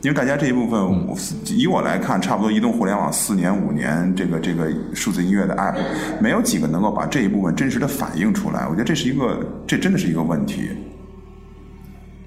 [0.02, 5.76] 因为大家这一部分，我以我来看，差不多移动互联网四年五年，这个这个数字音乐的 app，
[6.20, 8.66] 没有几个能够把这一部分真实的反映出来。
[8.66, 10.70] 我觉得这是一个，这真的是一个问题。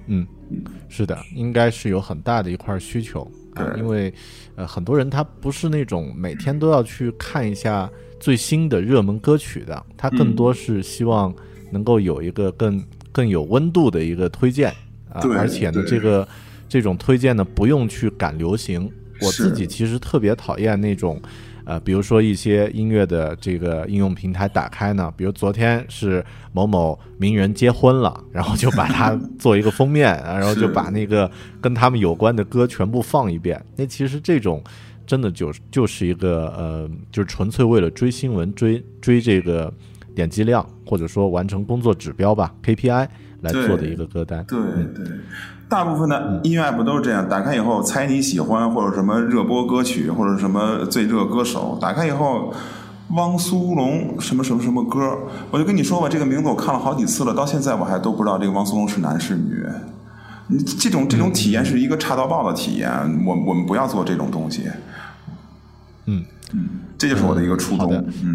[0.08, 0.26] 嗯，
[0.90, 4.14] 是的，应该是有很大的一块需求啊，因为
[4.56, 11.34] 呃，很多人他不是那种每天都要去看一下最新的热门歌曲的，他更多是希望
[11.72, 14.70] 能够有一个更更有温度的一个推荐
[15.12, 16.28] 啊，对而且呢，这个
[16.70, 18.92] 这种推荐呢不用去赶流行。
[19.22, 21.22] 我自己其实特别讨厌那种。
[21.66, 26.24] 呃，比如说一些音乐的这个应用平台打开呢，比如昨天是
[26.54, 33.60] 某某名人结婚了，然后就把它 做一个封面，啊然后就把那个跟他们有关的歌全部放一遍。
[33.76, 34.64] 那其实这种
[35.08, 39.74] 真的就就是一个呃，就是纯粹为了追新闻、追追这个
[40.14, 43.08] 点击量，或者说完成工作指标吧 KPI
[43.42, 44.46] 来做的一个歌单。
[44.46, 44.60] 对
[44.94, 45.06] 对，
[45.68, 52.54] 大部分的音乐 app 都是这样，打开以后猜你喜欢或者什么热播歌曲或者什么最热歌手，打开以后。
[53.10, 55.16] 汪苏泷什么什么什么歌，
[55.52, 59.64] 我就跟你说吧，这个名字我看了好几次了，到现在我还都不知道这个汪苏泷是男是女。
[60.48, 62.90] 你这种这种体验是一个差到爆的体验，
[63.24, 64.64] 我我们不要做这种东西。
[66.08, 67.94] 嗯嗯，这就是我的一个初衷。
[67.94, 68.26] 嗯，是。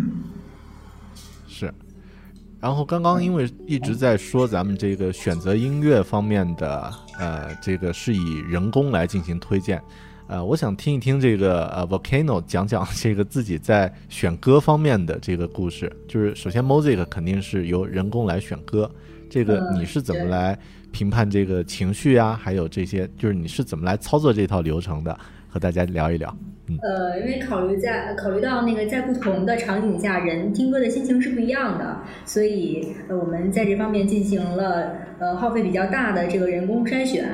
[2.60, 9.82] 然后刚刚因为一直在说咱们这个选择音乐方面的，呃，这个是以人工来进行推荐，
[10.26, 15.90] 呃，我想听一听这个呃 Volcano 讲讲这个自己在选歌方面的这个故事。
[16.06, 18.90] 就是首先 Music 肯定是由人工来选歌，
[19.30, 20.58] 这个嗯你是怎么来
[20.92, 22.38] 评判这个情绪啊？
[22.40, 25.18] 还有这些，就是你是怎么来操作这套流程的？
[25.52, 26.36] 和大家聊一聊。
[26.82, 37.24] 呃，因为考虑在考虑到那个在不同的场景下，人听歌的心情是不一样的，所以呃我们在这方面进行了呃耗费比较大的这个人工筛选。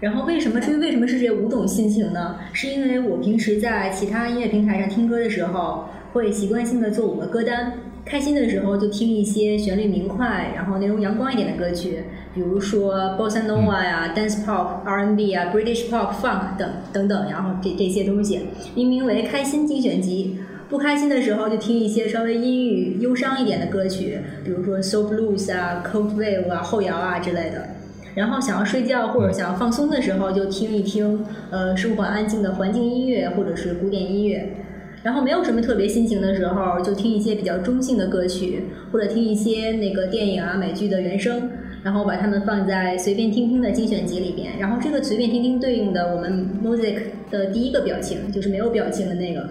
[0.00, 2.36] 然后为什么至于为什么是这五种心情呢？
[2.52, 7.72] 是因为我平时在其他音乐平台上听歌的时候，会习惯性的做五个歌单。
[8.04, 12.00] 开心的时候就听一些旋律明快，然后内容阳光一点的歌曲，
[12.34, 18.40] 比如说 bossa nova 呀、dance pop、R&B 啊、British pop、funk 等等等，然后这这些东西
[18.74, 20.38] 命名为开心精选集。
[20.68, 27.68] 不开心的时候就听一些稍微阴郁、忧伤一点的歌曲，比如说 soul blues 啊、cold wave 啊、后摇啊之类的。
[28.14, 34.56] 然后想要睡觉或者想要放松的时候，就听一听呃舒缓安静的环境音乐或者是古典音乐。
[35.02, 41.50] 然后没有什么特别心情的时候，就听一些比较中性的歌曲，或者听一些那个电影啊、美剧的原声，
[41.84, 44.58] 然后把它们放在随便听听的精选集里边。
[44.58, 46.96] 然后这个随便听听对应的我们 music
[47.30, 49.48] 的第一个表情，就是没有表情的那个。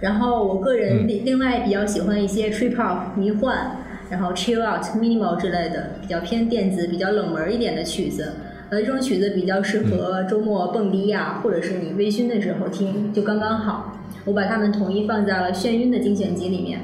[0.00, 3.54] 然后我个人另另外比较喜欢一些 trip hop 迷幻，
[4.10, 8.32] 然后 chill out minimal 之类的比较偏电子、比较冷门一点的曲子。
[8.70, 13.96] 呃，这种曲子比较适合周末蹦迪呀、或者是你微醺的时候听，就刚刚好。
[14.24, 16.80] 我把它们统一放在了眩晕的精选集里面。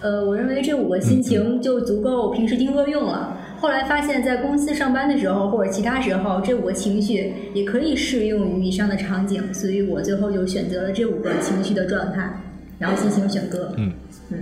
[0.00, 3.36] 呃，我认为这五个心情就足够平时听歌用了。
[3.60, 12.30] 后来发现，在公司上班的时候或者其他时候，这五个情绪也可以适用于以上的场景，所以我最后就选择了这五个情绪的状态，
[12.78, 13.74] 然后进行选歌。
[13.76, 13.92] 嗯。
[14.30, 14.38] 嗯。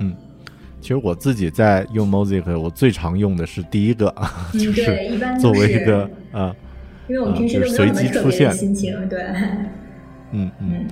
[0.00, 0.16] 嗯。
[0.80, 4.26] 其实我自己在用 Music，我最常用的是第一个，嗯，
[4.58, 6.52] 就是对，一般作为一个啊，
[7.08, 8.52] 因为我们平时就是随机出没有什么特别的现。
[8.52, 9.22] 心情，对，
[10.32, 10.72] 嗯嗯。
[10.72, 10.86] 嗯。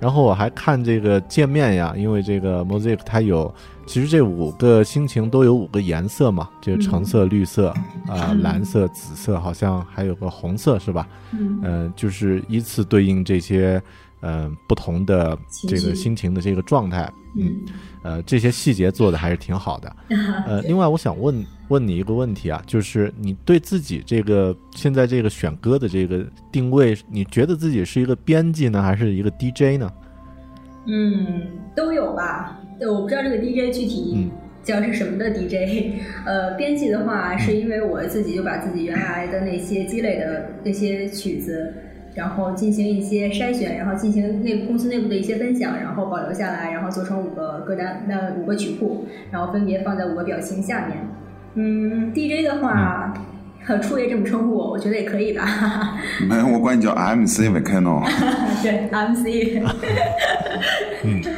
[0.00, 3.54] 然后我还看这个界面呀，因为这个 Mosaic 它有，
[3.86, 7.68] 其实这五个心情都有五个颜色嘛，这个橙色、绿色
[8.08, 11.06] 啊、嗯蓝色、紫色，好像还有个红色是吧？
[11.32, 13.80] 嗯呃、就是依次对应这些
[14.20, 15.36] 嗯、呃不同的
[15.68, 19.96] 这个心情的这个状态，嗯嗯呃这些细节做的还是挺好的。
[20.46, 29.90] 呃，另外我想问问你一个问题啊，就是你对自己这个现在这个选歌的这个定位，你觉得自己是一个编辑呢，还是一个 DJ 呢？
[30.86, 32.58] 嗯，都有吧。
[32.78, 34.30] 对，我不知道这个 DJ 具体嗯
[34.62, 36.00] 叫是什么的 DJ。
[36.24, 41.74] 呃，编辑的话，是因为我自己就把自己原来的那些积累的那些曲子，
[42.14, 50.96] 然后进行一些筛选，然后进行内部公司内部的一些分享，然后保留下来，然后做成五个歌单，那五个曲库，然后分别放在五个表情下面。
[51.54, 53.14] 嗯，DJ 的话。
[53.66, 55.98] 呃，初爷这么称呼我，我觉得也可以吧。
[56.28, 58.04] 没有，我管你叫 MC Volcano。
[58.62, 59.56] 对，MC。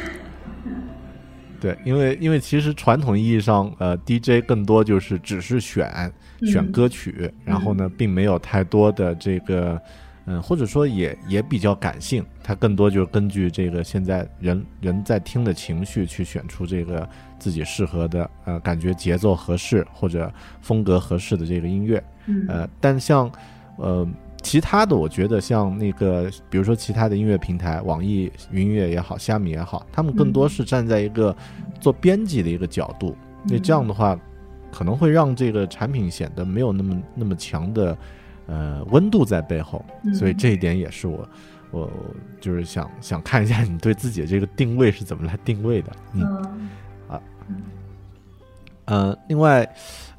[1.59, 6.11] 对，因为因为其实传统意义上，呃，DJ 更多就是只是选
[6.43, 9.81] 选歌曲，然后呢，并没有太多的这个，
[10.25, 17.07] 嗯，或者说也也比较感性，它更多就是根据这个现在人人在听的情绪去选出这个
[17.39, 20.31] 自己适合的，呃，感觉节奏合适或者
[20.61, 22.03] 风格合适的这个音乐，
[22.47, 23.31] 呃，但像，
[23.77, 24.07] 呃。
[24.43, 31.35] 其他的，我觉得像那个，比如说其他的音乐平台，网易云音乐也好，虾米也好，他们更多是站在一个
[31.81, 33.13] 做编辑的一个角度。
[33.43, 34.17] 那这样的话，
[34.71, 37.97] 可能会让这个产品显得没有那么那么强的
[38.45, 39.83] 呃温度在背后。
[40.13, 41.29] 所以这一点也是我
[41.71, 41.91] 我
[42.39, 45.91] 就是想想看一下你对自己的这个定位是怎么来定位的。
[46.13, 46.69] 嗯
[47.09, 47.21] 啊，
[48.85, 49.67] 嗯，另外，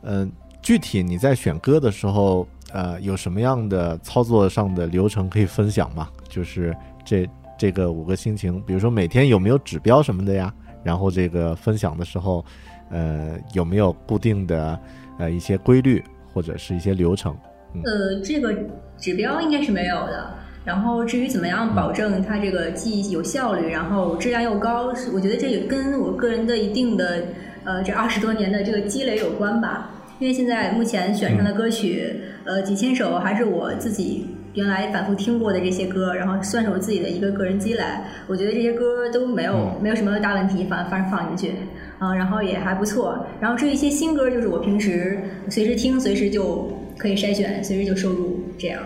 [0.03, 2.47] 嗯，具体你在选歌的时候。
[2.73, 6.09] 呃，有什么样的操作上的流程可以分享吗？
[6.29, 10.53] 就是这这个五个心情，比如说每天有没有指标什么的呀？
[10.85, 12.45] 然后这个分享的时候，
[12.91, 14.79] 呃，有没有固定的
[15.19, 16.03] 呃一些规律
[16.33, 17.37] 或者是一些流程？
[17.85, 18.55] 呃，这个
[18.97, 20.35] 指标应该是没有的。
[20.65, 26.59] 然后至于怎么样保证它这个既有效率，然后质量又高，我觉得这也跟我个人的。
[26.59, 27.25] 一定的。
[27.65, 28.63] 呃这二十多年的。
[28.63, 29.91] 这个积累有关吧。
[30.19, 37.85] 因为现在目前选上的歌曲，呃，几千首还是我自己原来反复听过的这些歌，然后算是我自己的一个个人积累。
[38.27, 41.57] 我觉得这些歌都没有没有什么大问题，反反正放进去，
[42.01, 43.25] 啊，然后也还不错。
[43.39, 48.83] 然后至于一些新歌，就是我平时随时听，随时就可以筛选，随时就收录这样。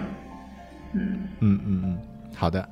[0.93, 1.99] 嗯嗯嗯嗯，
[2.35, 2.69] 好的。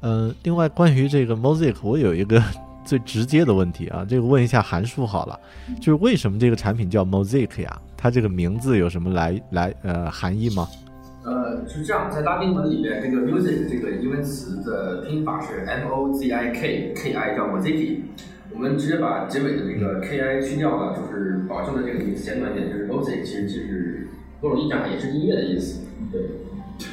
[0.00, 2.42] 呃，另外关于这个 mosic 我有一个。
[2.86, 5.40] 最直接的问题啊，这个问一下韩叔好了，
[5.80, 7.80] 就是为什么这个产品叫 Mosaic 呀？
[8.04, 10.68] 它这个名字有什么来来呃含义吗？
[11.24, 18.00] 呃，是这样，在拉丁文里面，这个 music 这个英文词的拼法是 M O Z I K K I 叫 Mosaic，
[18.52, 24.06] 我们直接把结尾的这个 K I 去掉了，就是保证了这个意思简短点，就是 Mosaic 其实就是
[24.42, 25.80] 某种意义上也是音乐的意思，
[26.12, 26.20] 对。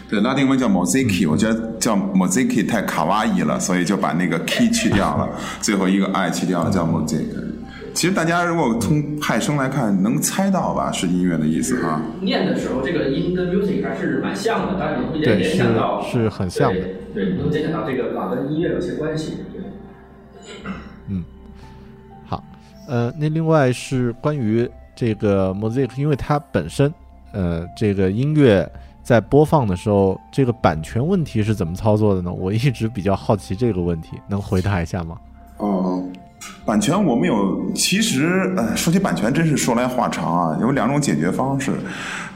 [0.09, 5.27] 对，拉丁文叫 mosaic，我觉得叫 mosaic 太卡哇伊了，所以就把那个 k 去掉了，
[5.59, 7.25] 最后一个 i 去掉了，叫 mosaic。
[7.93, 10.91] 其实大家如果从派生来看，能猜到吧？
[10.91, 12.01] 是音乐的意思哈。
[12.21, 16.79] 念的时候，这个音跟 music 还是蛮像的，但是你会联想到是很像的，
[17.13, 19.37] 对，能联想到这个啊跟音乐有些关系。
[19.53, 19.61] 对，
[21.07, 21.23] 嗯，
[22.25, 22.43] 好，
[22.87, 26.93] 呃，那另外是关于这个 mosaic，因为它本身，
[27.33, 28.69] 呃，这个音乐。
[29.03, 32.31] 在播放的时候，这个版权问题是怎么操作的呢？
[32.31, 35.17] 我一直比较好奇这个问题，能回答一下吗？
[35.57, 36.05] 哦，
[36.65, 41.71] 版权我们有，其实呃，说起版权真是说来话长啊，有两种解决方式。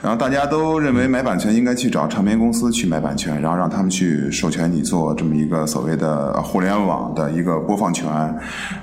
[0.01, 8.07] 然后大家都认为买版权应该去找唱片公司去买版权，然后让他们去授权你做这么一个所谓的互联网的一个播放权。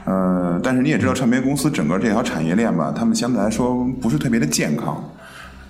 [0.04, 5.02] 呃，但是你也知道，唱片公司整个这条产业链吧，他们相对来说不是特别的健康。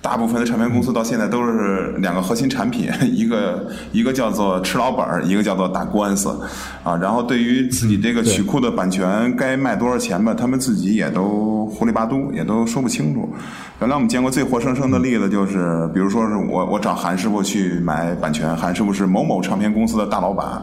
[0.03, 6.37] 大部分的唱片公司到现在都是两个核心产品， 一个一个叫做吃老本儿，一个叫做打官司，
[6.83, 13.33] 啊，然后对于自己这个曲库的版权该卖多少钱吧，他们自己也都糊里八嘟，也都说不清楚。
[13.79, 20.61] 原来我们见过最活生生的例子就是，比如说是我我找韩师傅去买版权，韩师傅是某某唱片公司的大老板。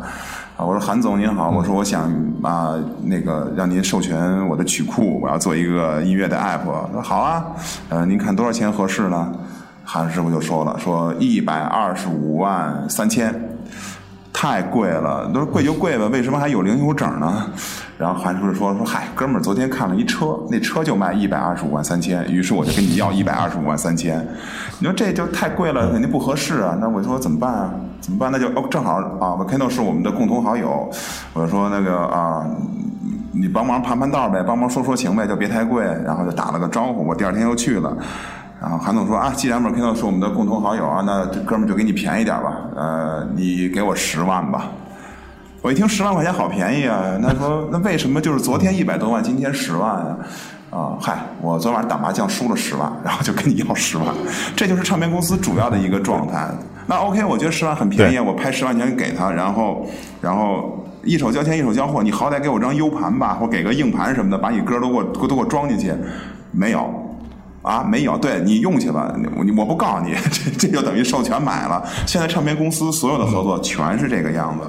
[0.66, 2.10] 我说韩总您好，我说我想
[2.42, 6.64] 啊那个让您授权我的曲库，我要做一个音乐的 app。
[6.92, 7.44] 说好啊，
[7.88, 9.32] 呃，您看多少钱合适呢？
[9.84, 13.34] 韩师傅就说了，说一百二十五万三千，
[14.32, 15.30] 太贵了。
[15.32, 17.46] 都说贵就贵吧，为什么还有零有整呢？
[18.00, 24.26] 然后韩叔叔说说嗨，哥们儿昨天看了一车，那车就卖一百二十五万三千，于是我就跟你要一百二十五万三千。
[24.78, 26.78] 你说这就太贵了，肯定不合适啊。
[26.80, 27.74] 那我说怎么办啊？
[28.00, 28.32] 怎么办？
[28.32, 30.90] 那就哦，正好啊，Vakino 是我们的共同好友。
[31.34, 32.46] 我说那个啊，
[33.32, 35.84] 你帮忙盘盘道呗，帮忙说说情呗，就别太贵。
[36.02, 37.94] 然后就打了个招呼，我第二天又去了。
[38.62, 42.56] 然后韩总说啊，既然 Vakino 是我们的共同好友啊，那哥们就给你便宜点吧。
[42.74, 44.70] 呃，你给我十万吧。
[45.62, 50.16] 我一听十万块钱好便宜啊，那说那为什么就是昨天一百多万，今天十万啊？
[50.70, 54.06] 啊，嗨，我昨晚打麻将输了十万，然后就跟你要十万，
[54.56, 56.48] 这就是唱片公司主要的一个状态。
[56.86, 59.86] 那 OK，我觉得十万很便宜，我拍十万钱给他，然后，
[60.22, 65.92] 然后一手交钱一手交货，你好歹给我张 U 盘吧，或给个硬盘什么的，把你歌都给我都给我装进去。
[66.52, 66.90] 没有，
[67.60, 71.86] 啊，没有，对你用去了，我我不告诉你， 这这就等于授权买了。
[72.06, 74.66] 现在唱片公司所有的合作全是这个样子。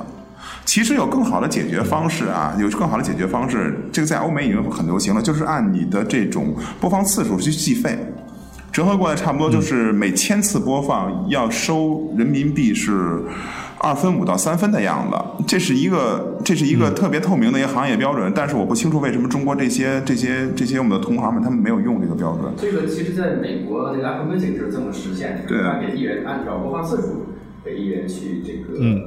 [0.65, 7.97] 其实有更好的解决方式啊，有更好的解决方式，这个在欧美已经很流行了，就是按你的这种播放次数去计费。
[8.71, 13.21] 折合过来差不多就是每千次播放要收人民币是
[13.79, 15.43] 二分五到三分的样子。
[15.45, 22.53] 这是一个这是一个特别透明的一个行业标准，但是我不清楚为什么中国这些这些这些我们的同行们他们没有用这个标准。
[22.55, 27.25] 这个其实在美国那个 Apple Music 是这么实现的，对它给艺人按照播放次数
[27.65, 29.01] 给艺人去这个、嗯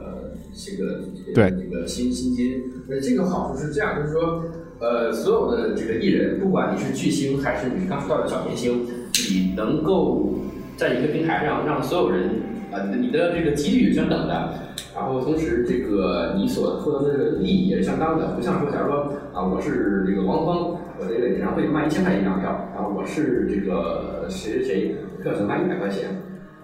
[0.55, 2.63] 这个这对个这个薪薪金。
[2.89, 4.45] 呃，这个好处是这样，就是说，
[4.79, 8.87] 呃，所有的这个艺人，不管你是巨星还是你刚出道的小明星，
[9.31, 10.35] 你能够
[10.77, 12.31] 在一个平台上让所有人，
[12.71, 14.53] 呃，你的这个给予相等的，
[14.95, 26.11] 然后同时这个你所获得的这个利益也是相当的，不像说，假如说啊，我是这个王峰，我这个演唱会卖一千块钱一张票，然后我是这个谁谁谁，票只卖一百块钱。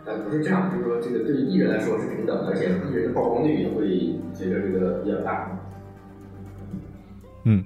[0.07, 5.51] 呃，不是这样，就是说这个对于艺人来说是平等的，而且艺人的曝光率也会随着这个比较大。
[7.45, 7.65] 嗯，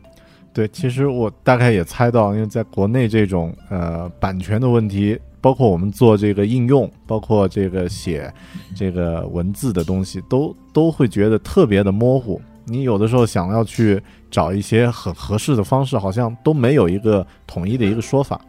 [0.53, 8.33] 对，其实我大概也猜到，因为在国内这种呃版权的问题，包括我们做这个应用，包括这个写
[8.75, 12.41] 这个文字的东西，都都会觉得特别的模糊。
[12.67, 18.41] 你有的时候想要去找一些很合适的方式，好像都没有一个统一的一个说法。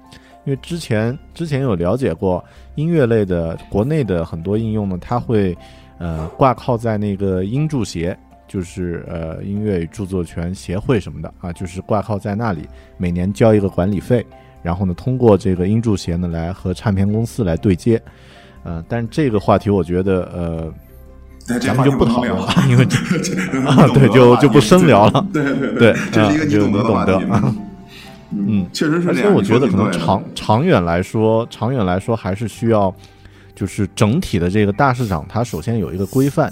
[0.46, 2.44] 因为之前之前有了解过
[2.76, 5.58] 音乐类的国内的很多应用呢，它会
[5.98, 8.18] 呃挂靠在那个音著协，
[8.48, 12.62] 就是呃音乐与著作权协会什么的啊，就是挂靠在那里，
[12.98, 14.26] 每年交一个管理费，
[14.62, 18.02] 然后呢通过这个音著协呢来和唱片公司来对接。
[18.64, 25.28] 呃，但是这个话题我觉得呃咱们就不讨论了， 因为这 这啊 对就就不深聊了。
[25.32, 27.54] 对对对这是一个你啊就懂得的话题你懂得
[28.36, 29.16] 嗯嗯，确实是这样。
[29.16, 32.94] 而且我觉得可能长长远来说，长远来说还是需要，
[33.56, 36.52] 就是整体的这个大市场，它首先有一个规范，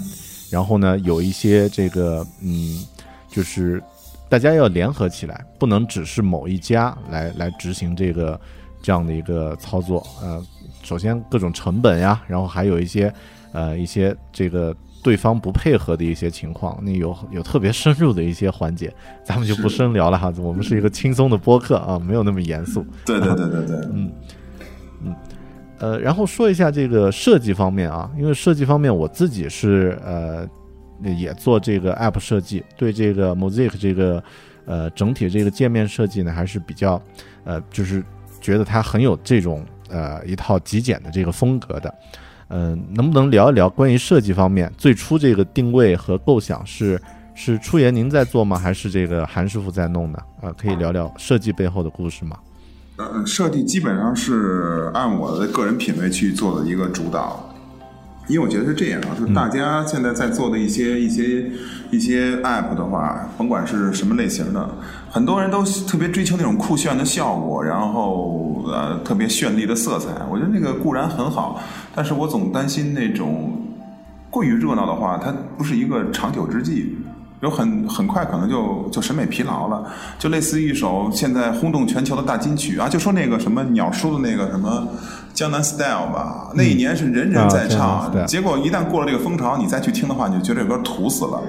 [0.50, 2.84] 然后呢有一些这个嗯，
[3.28, 3.82] 就是
[4.28, 8.40] 大家要联合起来，不能只是某一家来来执行这个
[8.82, 10.06] 这样的一个操作。
[10.22, 10.44] 呃，
[10.82, 13.12] 首先各种成本呀，然后还有一些
[13.52, 14.74] 呃一些这个。
[15.04, 18.90] 对方不配合的一些情况，那有有特别深入的一些环节，
[19.22, 20.32] 咱们就不深聊了哈。
[20.38, 22.82] 我们是一个轻松的播客啊，没有那么严肃。
[23.04, 24.12] 对对对对对，嗯，
[25.04, 25.14] 嗯，
[25.78, 30.48] 呃，然后说一下这个设计方面啊，因为设计方面我自己是呃
[31.02, 34.24] 也做这个 App 设计，对这个 Mosaic 这个
[34.64, 36.98] 呃整体这个界面设计呢还是比较
[37.44, 38.02] 呃就是
[38.40, 41.94] 觉得它很有这种呃一套极简的这个风格的。
[42.48, 44.72] 嗯、能不能聊一聊关于设计方面？
[44.76, 47.00] 最初这个定位和构想是
[47.34, 48.56] 是初言您在做吗？
[48.58, 50.18] 还是这个韩师傅在弄呢？
[50.40, 52.38] 啊、可以聊聊设计背后的故事吗？
[52.96, 57.53] 呃，设计基本上是按我的个人品味去做的一个主导，
[58.26, 61.50] 因为我觉得是这样啊，就是大家现在在做的一些、一些
[61.90, 64.68] 一些 app 的话，甭管是什么类型的，
[65.10, 70.08] 很多人都特别追求那种酷炫的效果，然后呃特别绚丽的色彩。
[70.30, 71.60] 我觉得那个固然很好，
[71.94, 73.52] 但是我总担心那种
[74.30, 76.96] 过于热闹的话，它不是一个长久之计。
[77.40, 79.84] 有很很快可能就就审美疲劳了，
[80.18, 84.88] 就类似于一首现在轰动全球的大金曲啊，就说那个什么鸟叔的那个什么
[85.34, 91.42] 江南 Style 吧，那一年是人人在唱，结果一旦过了这个风潮，你再去听的话，你就觉得这歌土死了。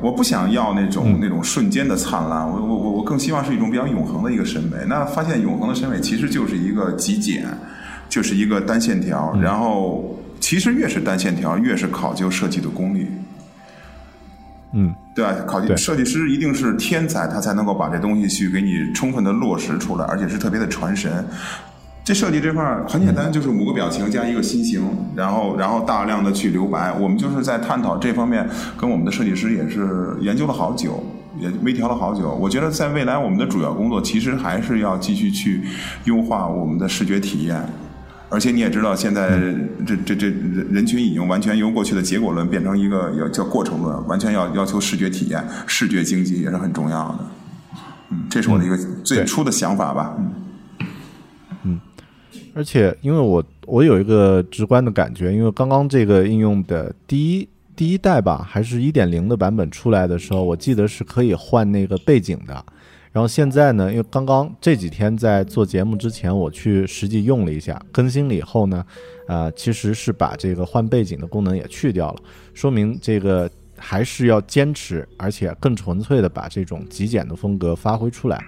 [0.00, 4.78] 我不想要那种、那种瞬间的灿烂，我我我我更希望是一种比较永恒的一个审美。
[4.88, 7.46] 那发现永恒的审美其实就是一个极简，
[8.08, 13.06] 就是一个单线条，然后其实越是单线条，越是考究设计的功力。
[14.72, 14.92] 嗯。
[15.14, 15.34] 对吧？
[15.46, 21.22] 考究设计师一定是天才，他才能够把这东西去给你充分的落实出来，而且是特别的传神。
[22.04, 24.82] 这设计这块儿很简单，就是五个表情加一个心形，
[25.14, 26.92] 然后然后大量的去留白。
[26.92, 28.44] 我们就是在探讨这方面，
[28.76, 31.00] 跟我们的设计师也是研究了好久，
[31.38, 32.32] 也微调了好久。
[32.32, 35.62] 我觉得在未来，我们的主要工作其实还是要继续去
[36.04, 37.62] 优化我们的视觉体验。
[38.28, 39.38] 而且你也知道，现在
[39.86, 47.18] 这这这人人群已经完全由过去的结果论变成一个要叫过程论，完全要要求视觉体验、视觉经济也是很重要的。
[48.10, 50.16] 嗯，这是我的一个最初的想法吧。
[50.18, 50.32] 嗯。
[52.54, 62.64] 而且，因为我我有一个直观的感觉，因为刚刚这个应用的第一第一代吧，还是一点零的版本出来的时候，我记得是可以换那个背景的。
[63.10, 68.84] 然后现在呢，因为刚刚这几天在做节目之前，我去实际用了一下，更新了以后呢，
[69.28, 72.18] 呃，其实是把这个换背景的功能也去掉了，
[72.54, 78.42] 说明这个还是要坚持，而且更纯粹的把这种极简的风格发挥出来。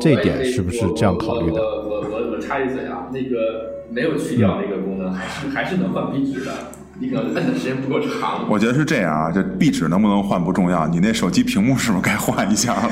[0.00, 1.60] 这一点是不是这样考虑的？
[1.60, 6.52] 我我我我我插一嘴啊，那个没有去掉那个功能，还是还是能换壁纸的，
[7.00, 8.48] 你可能摁的时间不够长。
[8.48, 12.90] 我觉得是这样啊，就壁纸能不能换不重要，你那手机屏幕是不是该换一下了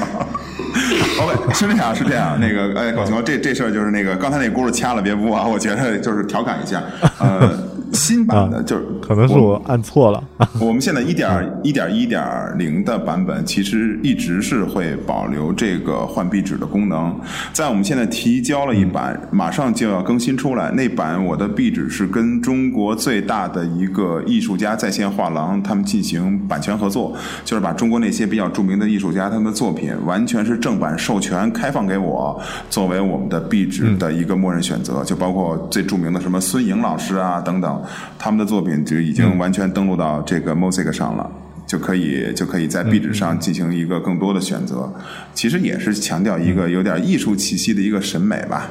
[1.21, 2.39] ？OK，是这样，是这样。
[2.41, 6.83] 那个，哎，狗熊，这这事儿就是那个刚才那轱辘掐了别播啊，我觉得就是调侃一下。
[7.21, 7.51] 呃，
[7.93, 10.23] 新版的就是可能是我按错了。
[10.59, 12.25] 我们现在一点一点一点
[12.59, 17.15] 零的版本，其实一直是会保留这个换壁纸的功能。
[17.53, 20.71] 在我们现在提交了一版，马上就要更新出来。
[20.73, 27.15] 那版我的壁纸是跟中国最大的一一个艺术家在线画廊他们进行版权合作，
[27.45, 32.41] 就是把中国那些比较著名的艺术家他们的作品，完全是正版授权开放给我，
[32.71, 35.05] 作为我们的壁纸的一个默认选择。
[35.05, 37.83] 就包括最著名的什么孙颖老师啊等等，
[38.19, 41.31] 他们的作品就已经完全登录到这个 Mosaic 上了。
[41.67, 44.93] 就可以就可以在壁纸上进行一个更多的选择，
[45.35, 48.71] 其实也是强调一个有点艺术气息的一个审美吧。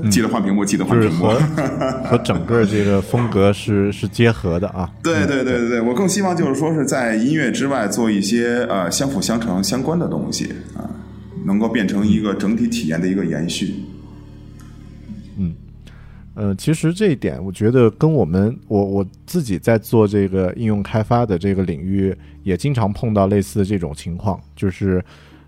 [0.00, 1.26] 嗯，记得换屏幕，记得换屏幕，
[2.08, 4.90] 和整个这个风格是是结合的啊。
[5.02, 10.88] 对对对对对，我更希望就是说是在音乐之外做一些呃相辅相成相关的东西啊，
[11.44, 13.74] 能够变成一个整体体验的一个延续。
[15.36, 15.54] 嗯。
[16.34, 25.04] 呃，其实这一点，我觉得跟我们我我自己在做这个应用开发的这个领域，也经常碰到类似的这种情况，就是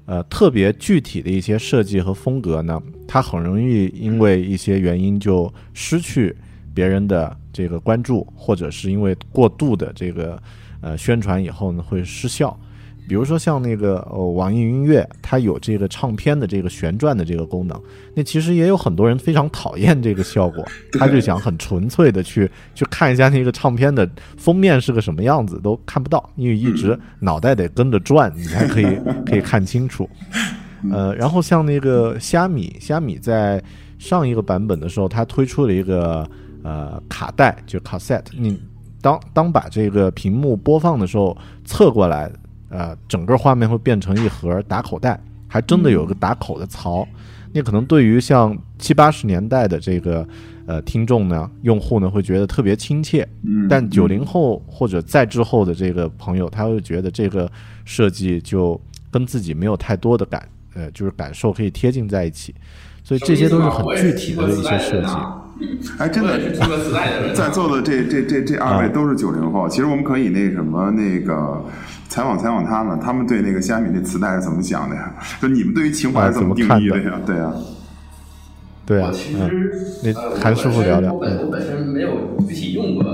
[0.07, 6.35] 呃特别具体的一些设计和风格呢，它很容易因为一些原因就失去
[6.75, 10.43] 别人的这个关注，或者是因为过度的这个
[10.81, 12.59] 呃宣传以后呢会失效。
[13.07, 17.79] 比如说像那个呃网易云音乐，它有这个唱片的这个旋转的这个功能，
[18.15, 20.67] 那其实也有很多人非常讨厌这个效果，
[20.99, 30.09] 他就想很纯粹的去去看一下那个唱片的封面是个什么样子，都看不到，因为一直脑袋得跟着转，你才可以 可以看清楚。
[30.91, 33.63] 呃，然后像那个虾米，虾米在
[33.99, 36.27] 上一个版本的时候，它推出了一个
[36.63, 38.59] 呃卡带，就 cassette，你
[39.03, 41.37] 当当把这个屏幕播放的时候
[41.67, 42.33] 侧过来。
[42.75, 47.07] 呃，整个画面会变成一盒打口袋，还真的有个打口的槽。
[47.53, 50.27] 那可能对于像七八十年代的这个
[50.67, 53.25] 呃听众呢，用户呢会觉得特别亲切。
[53.45, 53.69] 嗯。
[53.69, 57.49] 但九零后或者再之后的这个朋友，他会觉得这个
[57.85, 62.53] 设计就跟自己没有太多的感，呃，就是感受可以贴近在一起。
[63.05, 65.09] 所以这些都是很具体的一些设计。
[65.99, 66.37] 哎，真的，
[67.33, 69.69] 在座的这这这这二位都是九零后。
[69.69, 71.65] 其实我们可以那什么那个。
[72.07, 75.13] 采访采访他们，他们对那个虾米那磁带是怎么想的呀？
[75.41, 77.21] 就你们对于情怀是怎么定义的呀？
[77.27, 77.53] 对呀，
[78.87, 79.09] 对啊。
[79.09, 79.73] 我其实
[80.05, 81.13] 那韩师傅聊聊。
[81.13, 83.05] 我本我本身没有具体用过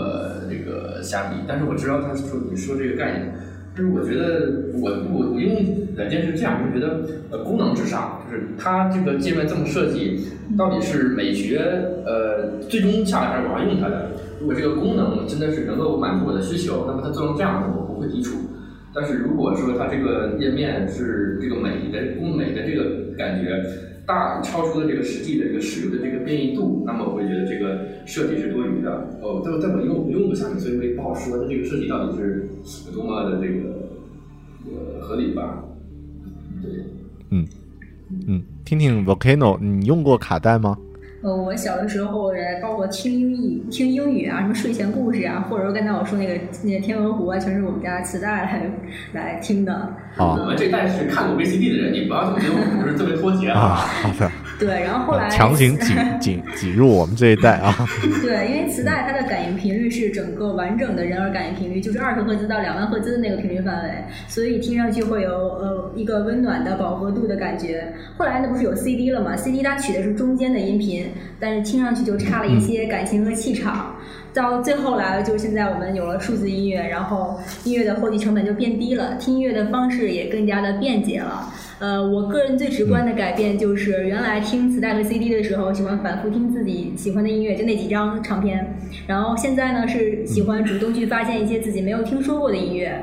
[0.51, 3.33] 这个虾米，但是我知道他说你说这个概念。
[3.77, 5.55] 就是我觉得我我我用
[5.97, 7.01] 软件是这样，我觉得
[7.31, 10.21] 呃功能至上，就是它这个界面这么设计，
[10.59, 11.59] 到底是美学
[12.05, 14.11] 呃最终下来还是我要用它的？
[14.41, 18.37] 如果这个功能真的是能够满足我的需求，那么它做成这样，我不会抵触。
[18.93, 23.63] 但是如果说它这个页面是这个美的工美的这个感觉
[24.11, 28.91] 大超出了这个实际的这个使用的这个变异度，那么我会觉得这个设计是多余的。
[29.23, 32.49] 哦，但但我用用不下去，所以我也不好说它这个设计到底是
[32.89, 33.89] 有多么的这个
[34.67, 35.65] 呃合理吧。
[36.61, 36.71] 对，
[37.31, 37.47] 嗯
[38.27, 40.77] 嗯，听听 Volcano，你用过卡带吗？
[41.23, 48.63] 呃，我小的时候，包括听英语、听英语啊，什么睡前故事啊，或者说刚才我说那个那个天鹅湖啊，全是我们家磁带来
[49.13, 49.95] 来听的。
[50.17, 53.75] 我们这代是看过 VCD 的人，你不要总觉得我们就是特别脱节啊。
[54.03, 54.31] 好的。
[54.61, 57.75] 对，然后后来强行 挤挤挤入我们这一代啊。
[58.23, 63.91] 对，因为磁带它的感应频率是整个完整的人耳感应频率，就是二十赫兹到两万赫兹的那个频率范围，
[64.29, 67.93] 所以听上去会有呃一个温暖的饱和度的感觉。
[68.19, 71.07] 后来呢，不是有 CD 了嘛？CD 它取的是中间的音频，
[71.41, 73.97] 但是听上去就差了一些感情和气场。
[74.33, 81.53] 到最后来了，就是现在我们有了数字音乐，然后音乐的后期成本就变低了，听音乐的方式也更加的便捷了。
[81.81, 88.77] 呃，我个人最直观的改变就是，原来听磁带和 CD 的时候，喜欢反复听自己喜欢的音乐，就那几张唱片。
[89.07, 93.03] 然后现在呢，是喜欢主动去发现一些自己没有听说过的音乐。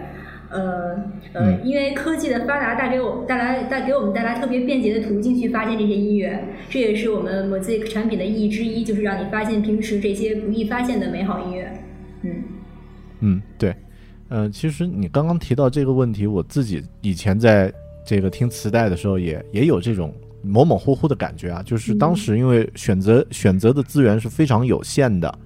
[0.52, 0.96] 呃
[1.34, 11.84] 呃，因为科技的发达带给我带来带给我们带来特别便捷的途径去发现这些音乐，这也是我们 Mosaic 产品的意义之一，就是让你发现平时这些不易发现的美好音乐。
[12.22, 12.44] 嗯
[13.22, 13.76] 嗯，对，
[14.30, 17.74] 呃，其实你刚刚提到这个问题，我自己以前在。
[18.08, 25.40] 这个听磁带的时候也也有这种模模糊糊的感觉啊，就是当时因为选择选择的资源是非常有限的，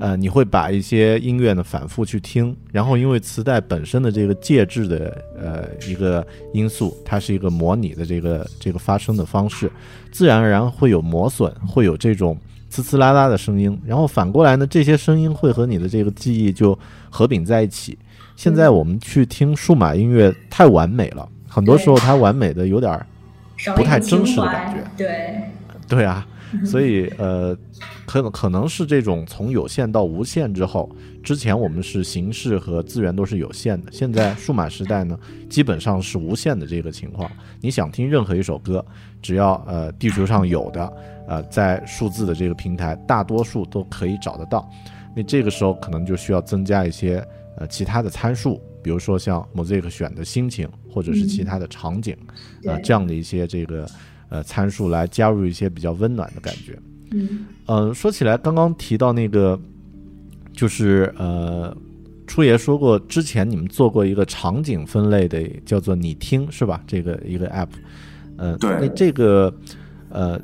[0.00, 9.70] 呃，你会把一些音乐呢反复去听，然后因为磁带本身的这个介质的呃一个因素，它是一个模拟的这个这个发声的方式，
[10.10, 12.34] 自然而然会有磨损，会有这种
[12.72, 16.78] 呲呲啦啦的声音，然后反过来呢，这些声音会和你的这个记忆就
[17.10, 17.98] 合并在一起。
[18.34, 21.28] 现在我们去听数码音乐太完美了。
[21.58, 23.04] 很多时候，它完美的有点
[23.74, 24.84] 不太真实的感觉。
[24.96, 25.40] 对，
[25.88, 26.24] 对啊，
[26.64, 27.56] 所以呃，
[28.06, 30.88] 可能可能是这种从有限到无限之后，
[31.24, 35.18] 之前我们是形式和资源都是有限的，现在数码时代呢，
[35.50, 37.28] 基本上是无限的这个情况。
[37.60, 38.84] 你想听任何一首歌，
[39.20, 40.92] 只要呃地球上有的，
[41.26, 44.70] 呃在数字的这个平台，大多数都可以找得到。
[45.16, 47.20] 那这个时候可能就需要增加一些
[47.56, 50.68] 呃其他的参数，比如说像 Mosaic 选的心情，
[50.98, 52.12] 或者是其他的场景，
[52.66, 53.86] 啊这样的一些这个
[54.30, 56.76] 呃参数来加入一些比较温暖的感觉。
[57.12, 59.56] 嗯，呃，说起来，刚刚提到那个，
[60.52, 61.72] 就是呃，
[62.26, 66.82] 初爷说过，之前你们做过一个场景分类的，叫做“你听”是吧？
[66.84, 67.68] 这个一个 app，
[68.36, 68.76] 呃，对。
[68.80, 69.54] 那这个
[70.08, 70.36] 呃，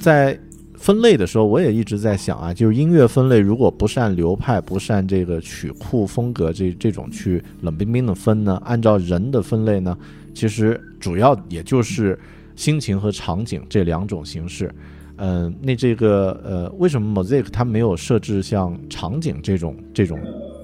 [0.00, 0.36] 在
[0.82, 9.96] 分类的时候，我也一直在想啊，就是音乐分类，如果不是按流派，不是按这个曲库风格这这种去冷冰冰的分呢，按照人的分类呢，
[10.34, 12.18] 其实主要也就是
[12.56, 14.74] 心情和场景这两种形式。
[15.18, 20.18] 嗯、那这个呃，为什么 Mosaic 它没有设置像场景这种这种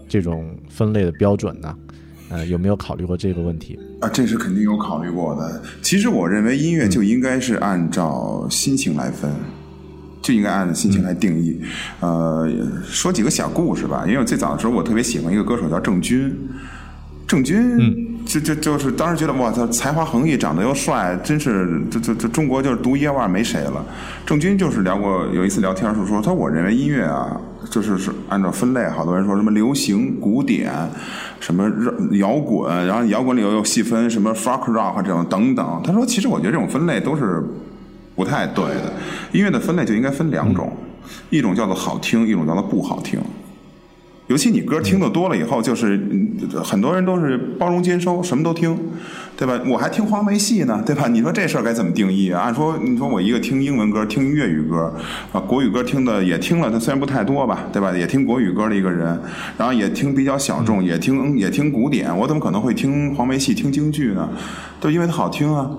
[0.09, 1.77] 这种分类的标准呢？
[2.29, 3.79] 呃，有没有考虑过这个问题？
[4.01, 5.62] 啊，这是肯定有考虑过的。
[5.81, 9.31] 其实我认为音乐就应该是按照心情来分，
[10.21, 11.61] 就应该按心情来定义。
[12.01, 12.49] 呃，
[12.85, 16.33] 说几个小故事吧，因为我最早的时候我特别喜欢一个歌手叫郑钧，
[17.27, 17.55] 郑钧，
[18.27, 23.85] 就就就是当时觉得哇，他才华横溢，长得又帅，真是这这这中国就是独一无二没谁了。
[24.27, 27.41] 郑钧就是聊过有一次聊天时候说，他说我认为音乐啊，
[27.71, 30.73] 就是是按照分类，好多人说什么流行、古典，
[31.41, 31.71] 什么
[32.12, 35.83] 摇滚，然后摇滚里又有细分什么 folk rock 这种等等。
[35.85, 37.43] 他说，其实我觉得这种分类都是
[38.19, 38.93] 不太对的。
[39.31, 40.73] 音乐的分类就应该分两种，
[41.31, 43.21] 一种叫做好听，一种叫做不好听。
[44.27, 48.77] 尤其你歌听得多了以后，就是嗯很多人都是包容兼收，什么都听，
[49.39, 49.59] 对吧？
[49.66, 51.09] 我还听黄梅戏呢，对吧？
[51.09, 52.43] 你说这事儿该怎么定义啊？
[52.43, 54.93] 按说，你说我一个听英文歌、听粤语歌
[55.33, 57.97] 啊，国语歌听的也听了，它虽然不太多吧，对吧？
[57.97, 59.19] 也听国语歌的一个人，
[59.57, 64.29] 然后也听比较小众，也听也听古典，我怎么可能会听黄梅戏、听京剧呢？
[64.79, 65.71] 都因为它好听啊。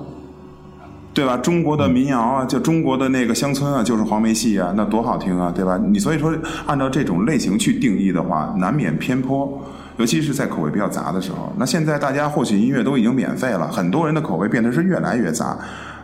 [1.11, 1.35] 对吧？
[1.37, 5.77] 中国的民谣啊，就中国的那个乡村啊，就是黄梅戏啊，那多好听啊，对吧？
[5.77, 6.33] 你所以说，
[6.65, 9.61] 按照这种类型去定义的话，难免偏颇，
[9.97, 11.51] 尤其是在口味比较杂的时候。
[11.57, 15.57] 那现在大家获取音乐都已经免费了，很多人的口味变得是越来越杂。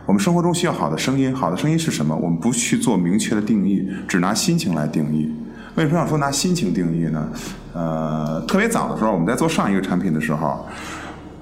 [0.04, 2.14] 我们生活中需要好的声音，好的声音是什么？
[2.14, 5.32] 我们不去做明确的定义，只拿心情来定义。
[5.76, 7.28] 为什么要说拿心情定义呢？
[7.72, 10.66] 呃，特别早的时候，我们在做上一个产品的时候。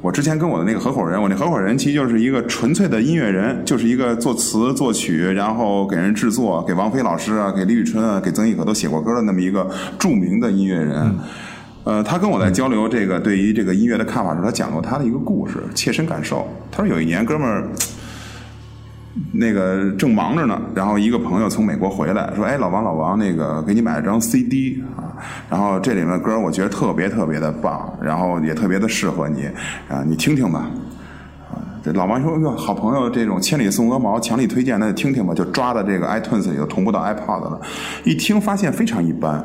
[0.05, 9.66] 我之前跟我的那个合伙人，我那合伙人其实就是一个纯粹的音乐人，就是一个作词作曲，然后给人制作，给王菲老师啊，给李宇春啊，给曾轶可都写过歌的那么一个
[9.98, 11.11] 著名的音乐人。
[11.84, 16.46] 呃，他跟我在交流这个对于这个音乐的看法时，他讲过他的一个故事，切身感受。
[16.70, 17.66] 他说有一年，哥们儿。
[19.32, 25.14] 那个正忙着呢，然后一个朋友从美国回来，说：“哎，老王，老王，那个给你买了张 CD 啊，
[25.48, 29.46] 然后这里面的歌我觉得特别特别的棒，然后也特别的适合你
[29.88, 30.68] 啊，你听听吧。”
[31.52, 37.60] 啊，这老王说：“哟，好朋友，这种千里送鹅毛，强力推荐，那就听听吧。”就抓到这个 iTunes 里头同步到 iPod 了，
[38.04, 39.44] 一听发现非常一般。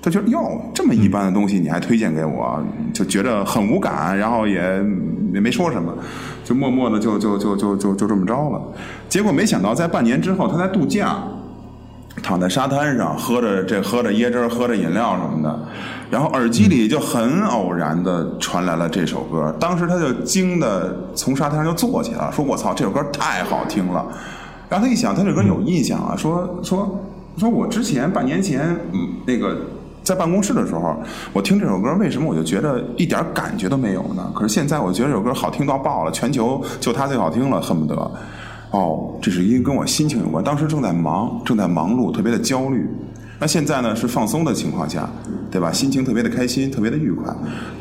[0.00, 2.62] 他觉得哟，这么一般的东西你还推荐给我，
[2.94, 4.62] 就觉得很无感，然后也
[5.34, 5.92] 也没说什么，
[6.44, 8.62] 就默默的就就就就就就这么着了。
[9.08, 11.18] 结果没想到在半年之后，他在度假，
[12.22, 15.68] 躺在沙滩上喝着这喝着椰汁，喝着饮料什么的，
[16.10, 19.52] 然后耳机里就很偶然的传来了这首歌。
[19.58, 24.06] 当时他就惊的从沙滩上就坐起来了，说：“我操，这首歌太好听了。”
[24.70, 27.04] 然后他一想，他这歌有印象啊，说说
[27.36, 29.58] 说我之前半年前嗯那个。
[30.08, 30.96] 在办公室的时候，
[31.32, 34.32] 我听这首歌，为什么我就觉得一点感觉都没有呢？
[34.34, 37.94] 可是现在我觉得这首歌好听到爆了，全球就它最好听了，恨不得。
[38.70, 42.88] 哦，这是因为跟我心情有关，当时正在忙，正在忙碌，特别的焦虑。
[43.38, 45.08] 那现在呢是放松的情况下，
[45.50, 45.70] 对吧？
[45.70, 47.32] 心情特别的开心，特别的愉快。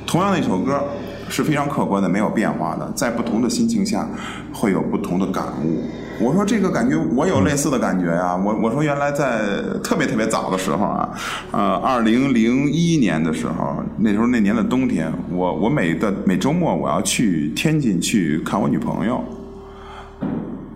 [0.05, 0.81] 同样的一首歌
[1.29, 4.07] 是非常客观的，没有变化的，在不同的心情下
[4.53, 5.83] 会有不同的感悟。
[6.19, 11.09] 我说这个感觉，我有类似的感觉呀、我我说原来在特别特别早的时候啊，
[11.51, 19.23] 呃，二零零一年的时候，那时候那年的冬天，我我每的每周末我要去天津去看我女朋友。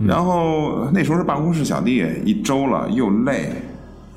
[0.06, 3.52] 然后那时候是办公室小弟，一周了又累。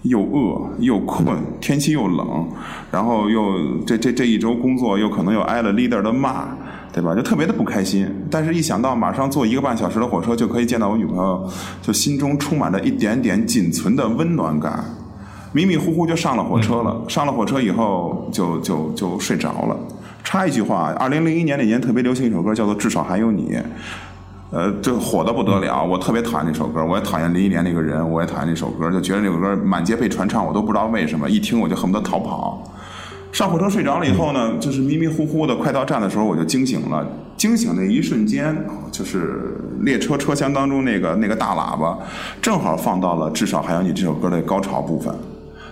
[0.05, 2.47] 又饿又困，天气又冷，
[2.91, 6.49] 然后又这这这一周工作又可能又挨了 leader 的骂，
[6.93, 7.15] 对吧？
[7.15, 8.07] 就特别的不开心。
[8.31, 11.49] 但是，一想到马上坐一个半小时的火车就可以见到我女朋友，
[11.81, 14.85] 就心中充满着一点点仅存的温暖感。
[15.53, 17.03] 迷迷糊糊就上了火车了。
[17.09, 19.77] 上了火车以后就就就睡着了。
[20.23, 23.53] 插一句话，二零零一年那年特别流行一首歌，叫做《至少还有你》。
[24.55, 32.63] 呃，这火的不得了，我特别讨厌那首歌，我也讨厌林忆莲那个人，我也讨厌那首歌，就觉得那首歌满街被传唱，我都不知道为什么，一听我就恨不得逃跑。
[33.33, 37.05] 上火车睡着了以后呢，就是迷迷糊糊的，快到站的时候我就惊醒了。
[37.37, 38.57] 惊醒那一瞬间，
[38.93, 41.99] 就是列车车厢当中那个那个大喇叭，
[42.41, 45.13] 正好放到了《至少还有你》这首歌的高潮部分。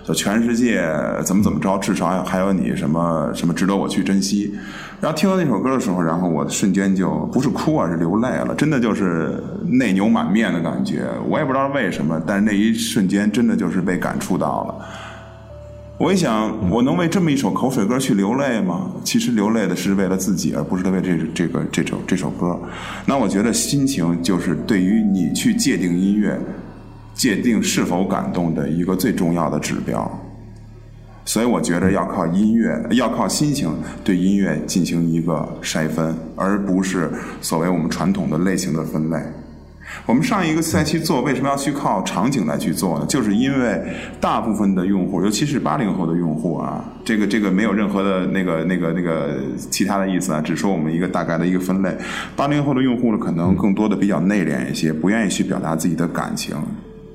[0.04, 0.84] 就全世界
[1.24, 4.52] 怎么怎么着，至少还有你什么什么值得我去珍惜。
[5.00, 9.42] 然后听到那首歌的时候，然后我瞬间就不是哭啊，是流泪了，真的就是
[9.72, 11.04] 泪流满面的感觉。
[11.28, 14.86] 我也不知道为什么，但是那一瞬间真的就是被感触到了。
[15.98, 18.90] 我一想，我能为这么一首口水歌去流泪吗？
[19.04, 22.58] 其实流泪的是为了自己，而不是为这这个这首这首歌。
[23.06, 26.36] 那我觉得心情就是对于你去界定音乐、
[27.22, 30.10] 界定是否感动的一个最重要的指标。
[31.24, 37.08] 所以我觉得要靠音乐，要靠心情对音乐进行一个筛分，而不是
[37.40, 39.16] 所谓我们传统的类型的分类。
[40.04, 43.06] 我们上一个赛期做为什么要去靠场景来去做呢？
[43.08, 43.80] 就是因为
[44.20, 49.38] 大部分的用户，尤其是八零后的用户啊，这个这个没有任何的那个那个那个
[49.70, 51.96] 其他的意思啊，只说我们一个大概的一个分类。
[52.34, 56.56] 八零后的用户呢，可能更多的比较内敛一些，不愿意去表达自己的感情，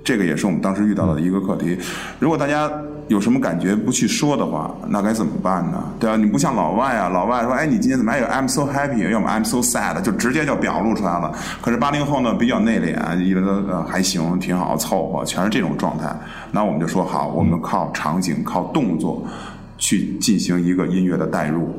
[0.08, 1.78] 这个也是我们当时遇到的一个课题。
[2.18, 2.72] 如果大家。
[3.10, 5.82] 有什么感觉不去说的话，那该怎么办呢？
[5.98, 6.18] 对吧？
[6.18, 11.32] 你不像老外啊，老外说，哎，你今天怎么还有 I'm so happy，要么 I'm so sad，就直接就表露出来了。
[11.62, 16.14] 可是八零后呢，比较内敛，以为呃还行，挺好，凑合，全是这种状态。
[16.52, 19.26] 那我们就说好，我们靠场景、靠动作
[19.78, 21.74] 去进行一个音乐的代入。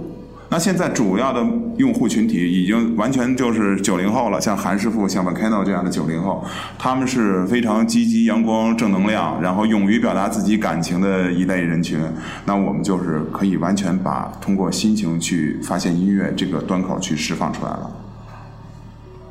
[0.51, 1.47] 那现在主要的
[1.77, 6.43] 用户群体已经完全就是九零后了，像韩师傅、像 Vakano 这样的九零后，
[6.79, 12.01] 他们是非常积极、阳光、正能量，然后勇于表达自己感情的一类人群。
[12.47, 17.91] 那我们就是可以完全把通过心情去发现音乐这个端口去释放出来了。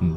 [0.01, 0.15] 嗯，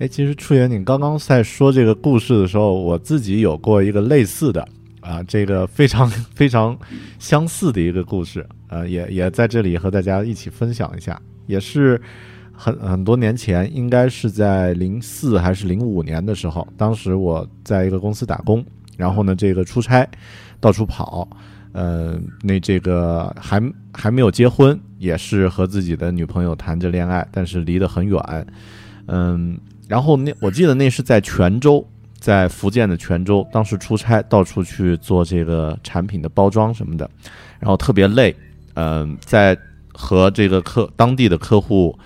[0.00, 4.66] 哎，其实初言，你刚刚在说这个故事的时候，我自己有过一个类似的
[5.00, 6.76] 啊，这个非常非常
[7.20, 8.44] 相似的一个故事。
[8.74, 12.00] 呃，也也在这里和大家一起分享一下，也是
[12.52, 18.64] 很很多年前，应该是在零四还是零五年的时候，当时我在一个公司打工，
[18.96, 20.04] 然后呢，这个出差
[20.58, 21.28] 到处跑，
[21.70, 23.62] 呃，那这个还
[23.92, 28.46] 还没有结婚，也是和自己的女朋友谈着恋爱，但是离得很远，
[29.06, 29.56] 嗯，
[29.86, 31.86] 然后那我记得那是在泉州，
[32.18, 37.08] 在福建的泉州，当时出差到处去做这个产品的包装什么的，
[37.60, 38.34] 然后特别累。
[38.74, 39.56] 嗯，在
[39.92, 41.96] 和这个客当地的客户，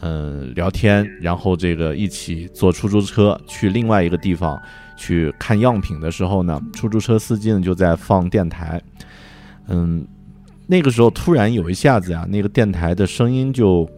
[0.00, 4.60] 嗯聊天，然后这个一起坐出租车去另外一个地方
[4.96, 8.80] 去看样品的时候呢，出租车司机呢就在放电台，
[9.66, 10.06] 嗯，
[10.68, 13.88] 那个时候突然有一下子啊，那个电台的声音就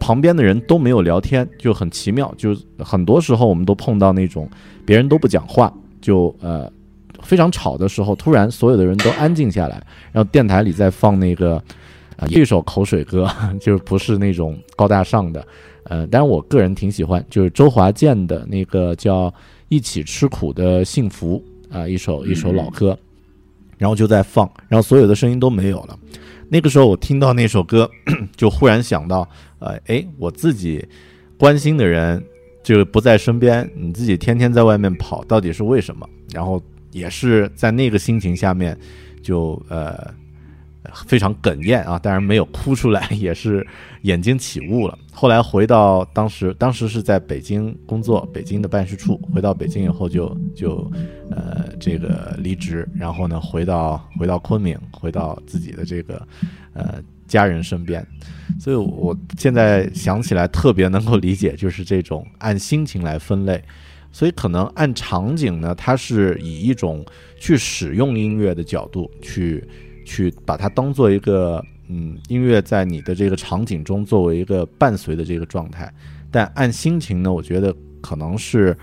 [0.00, 4.50] 旁边的人都没有聊天，就很奇妙，就很多时候我们都碰到那种
[4.84, 6.68] 别人都不讲话，就呃。
[7.22, 11.56] 非常吵的时候，突然所有的人都安静下来，然后电台里在放那个
[12.16, 13.28] 啊一首口水歌，
[13.60, 15.46] 就是不是那种高大上的，
[15.84, 19.30] 呃，但是我个人挺喜欢，就是周华健的那个叫
[19.68, 21.42] 《一起吃苦的幸福》
[21.76, 22.98] 啊，一首一首老歌，
[23.76, 25.98] 然后就在放，然后所有的声音都没有了。
[26.48, 27.90] 那个时候我听到那首歌，
[28.36, 30.86] 就忽然想到，呃，哎，我自己
[31.36, 32.24] 关心的人
[32.62, 36.08] 就不在身边，你自己天天在外面跑，到底是为什么？
[36.32, 36.62] 然后。
[36.90, 38.76] 也是在那个心情下面，
[39.22, 40.12] 就呃
[41.06, 43.66] 非常哽咽啊，当然没有哭出来， 也是
[44.02, 44.98] 眼睛起雾了。
[45.12, 49.20] 后来回到当时，当时是在北京工作，北京的办事处。
[49.32, 50.90] 回到北京以后，就就
[51.30, 56.26] 呃这个离职，然后呢回到回到昆明，回到自己的这个
[56.72, 58.06] 呃家人身边。
[58.60, 63.62] 所以我现在想起来特别能够理解，就是这种按心情来分类。
[64.10, 67.04] 所以可能按场景呢，它是以一种
[67.38, 69.62] 去使用音乐的角度去
[70.04, 75.92] 去把它当做一个嗯音乐在你的这个场景中作为一个伴随的这个状态。
[76.30, 78.76] 但按心情呢，我觉得可能是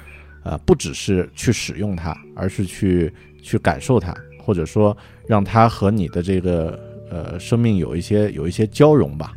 [0.43, 3.11] 呃不只是去使用它，而是去
[3.41, 4.95] 去感受它，或者说
[5.27, 9.33] 让它和你的这个呃生命有一些有一些交融吧。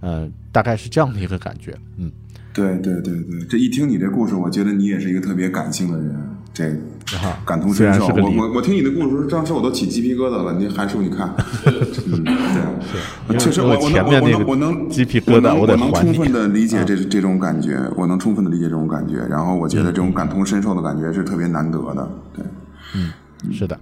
[0.00, 1.76] 嗯，大概是这样的一个感觉。
[1.96, 2.10] 嗯。
[2.54, 6.14] 对对对对，这一听你这故事，我觉得你也是一个特别感性的人，
[6.52, 6.70] 这
[7.46, 8.06] 感同身受。
[8.08, 10.52] 我我我听你的故事，当时我都起鸡皮疙瘩了。
[10.58, 11.34] 你韩叔，你看，
[12.06, 12.24] 嗯，
[13.26, 19.16] 对，确实，我我我能我能鸡皮疙瘩，我能充分的理解这这种感觉，我能充分的理解这种感觉。
[19.30, 22.10] 然后我觉得这种感同身受的感觉是特别难得的。
[22.34, 22.44] 对，
[22.94, 23.10] 嗯，
[23.50, 23.80] 是的，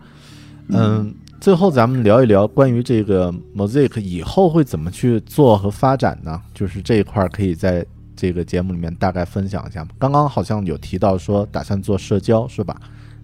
[0.69, 6.41] 嗯，最后咱们聊一聊关于这个 Mosaic 以后会怎么去做和发展呢？
[6.55, 7.85] 就是这一块可以在。
[8.21, 9.89] 这个节目里面大概分享一下吗？
[9.99, 12.79] 刚刚好像有提到说打算做社交是吧？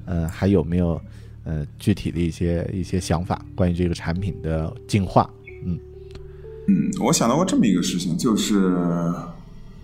[0.07, 0.99] 嗯，还有没有
[1.45, 5.29] 呃具体的一些一些想法关于这个产品的进化？
[5.67, 5.79] 嗯
[6.69, 8.75] 嗯，我想到过这么一个事情，就是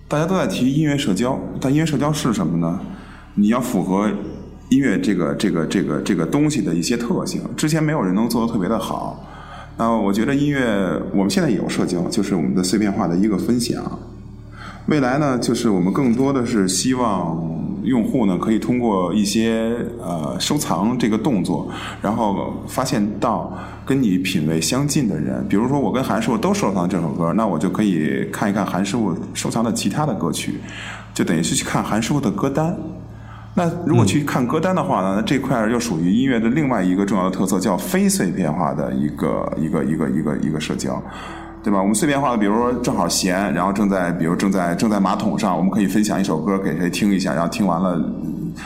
[0.09, 2.81] 大家都在提音乐社交，但音乐社交是什么呢？
[3.35, 4.11] 你要符合
[4.71, 9.29] 音乐这个这个这个这个东西的一些特性，之前没有人能做的特别的好。
[9.77, 13.85] 那我觉得音乐我们现在也有社交，就是我们的碎片化的一个分享。
[14.87, 17.39] 未来呢，就是我们更多的是希望
[17.85, 21.69] 用户呢可以通过一些呃收藏这个动作，
[22.01, 23.57] 然后发现到
[23.87, 25.47] 跟你品味相近的人。
[25.49, 30.61] 比如说我跟韩师傅都收藏这首歌，那我就可以看一看韩师傅收藏的其他的歌曲，
[31.15, 32.77] 就等于是去看韩师傅的歌单。
[33.55, 41.01] 那如果去看歌单的话呢，那这块又属于音乐的另外一个重要的特色，叫非碎片化的一个一个一个一个一个社交。
[41.63, 41.81] 对吧？
[41.81, 48.01] 我们碎片化的，比如说正好闲，然后正在，比如正在正在马桶上，我们可以分享一首歌给谁听一下，然后听完了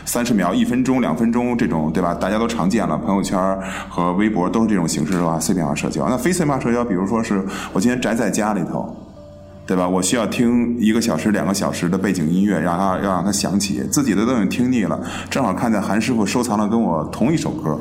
[0.07, 2.15] 三十秒、一分钟、两分钟这种，对吧？
[2.15, 3.39] 大家都常见了，朋友圈
[3.91, 6.09] 和微博都是这种形式的话，碎片化社交。
[6.09, 7.45] 那非碎片化社交，比如说是
[7.75, 8.97] 我今天宅在家里头，
[9.67, 9.87] 对吧？
[9.87, 17.79] 我需要听一个小时、两个小时的背景音乐，让它要让它响起，自己的都已经听腻了，正好看见韩师傅收藏了跟我同一首歌。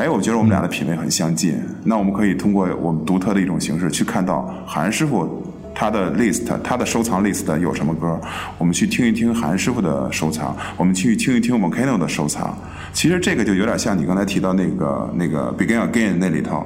[0.00, 5.42] 哎，我觉得我们俩的品味很相近，那我们可以通过我们独特的一种形式去看到韩师傅
[5.74, 8.18] 他的 list，他的收藏 list 有什么歌，
[8.56, 12.56] 我们去听一听韩师傅的收藏，我们去听一听 Volcano 的收藏。
[12.94, 16.64] 其实这个就有点像你刚才提到那个那个 Begin Again 那里头，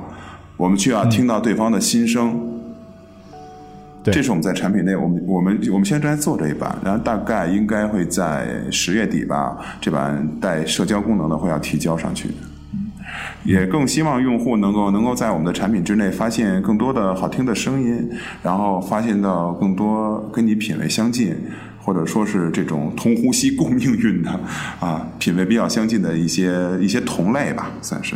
[0.57, 2.41] 我们去要听到对方的心声。
[4.05, 12.31] 对，这是我们在产品内，我们我们我们现在正在做这一版，然后大概应该会在十月底吧，这版带社交功能的会要提交上去。
[13.45, 18.11] 也更希望用户能够能够在我们的产品之内发现更多的好听的声音，
[18.43, 21.37] 然后发现到更多跟你品味相近，
[21.81, 24.31] 或者说是这种同呼吸共命运的
[24.81, 28.15] 啊， 品味比较相近的一些一些同类吧，算是。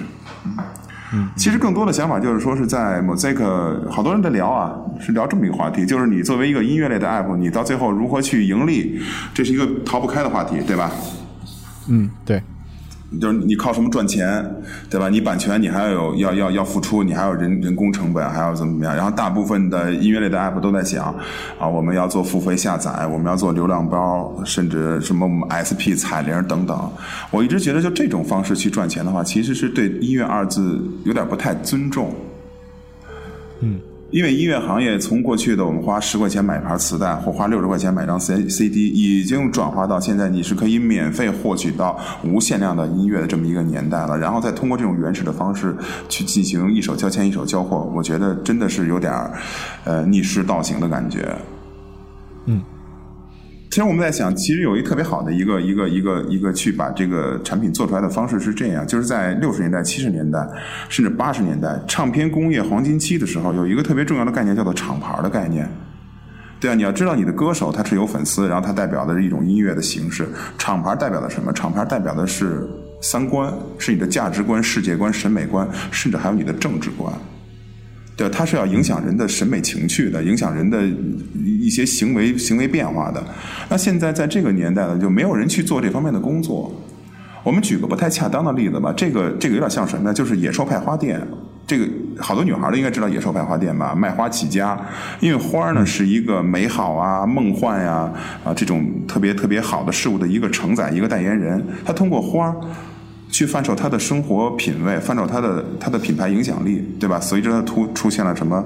[1.10, 9.00] 嗯，其实更多的想法就是说是在 Mosaic，好多人在聊啊，是聊这么一个话题，就是你作为一个音乐类的 app，你到最后如何去盈利，
[9.32, 10.90] 这是一个逃不开的话题，对吧？
[11.88, 12.42] 嗯，对。
[13.20, 14.44] 就是你靠什么赚钱，
[14.90, 15.08] 对吧？
[15.08, 18.94] 你版权你还要有要要要付出，你还有人人工成本，还要怎么怎么样？
[18.94, 21.06] 然后大部分的音乐类的 app 都在想
[21.58, 26.78] 啊，我们要做付费下载，我们要做流量包，甚至什么 SP 彩铃等等。
[27.30, 32.14] 我一直觉得，就这种方式去赚钱的话，其实是对音乐二字有点不太尊重。
[34.10, 44.16] 因为音乐行业从过去的我们花十块钱买盘磁带，或花六十块钱买张 C C D，已经转化到现在你是可以免费获取到无限量的音乐的这么一个年代了。
[44.16, 45.76] 然后再通过这种原始的方式
[46.08, 49.32] 去进行一手交钱一手交货，我觉得真的是有点儿
[49.84, 51.36] 呃逆势倒行的感觉。
[52.46, 52.62] 嗯。
[53.78, 60.44] 其实我们在想，其实有一特别好的一个一个一个一个去把这个产品做出来的方式是这样，就是在六十年代、七十年代，
[60.88, 65.70] 甚至八十年代，唱片工业黄金期的时候，有一个特别重要的概念叫做厂牌的概念。
[66.58, 70.28] 对啊，你要知道你的歌手他是有粉丝，然后他代表的是一种音乐的形式。
[70.58, 71.52] 厂牌代表的什么？
[71.52, 72.68] 厂牌代表的是
[73.00, 77.12] 三观，是你的价值观、世界观、审美观，甚至还有你的政治观。
[78.18, 80.82] 对，它是要影响人的审美情趣的，影响人的
[81.36, 83.24] 一些行为行为变化的。
[83.68, 86.74] 那现在在这个年代呢，就没有人去做这方面的工作。
[87.44, 90.12] 我们举个不太恰当的例子吧，这个这个有点像什么呢？
[90.12, 91.20] 就是野兽派花店。
[91.64, 91.86] 这个
[92.18, 93.94] 好多女孩都应该知道野兽派花店吧？
[93.94, 94.76] 卖花起家，
[95.20, 98.12] 因为花呢是一个美好啊、梦幻呀
[98.42, 101.64] 啊这种特别特别好的事物的一个承载、一个代言人。
[101.84, 102.52] 他通过花。
[103.30, 107.20] 去贩售他的生活品味，贩售他的他的品牌影响力，对吧？
[107.20, 108.64] 随着他突出现了什么，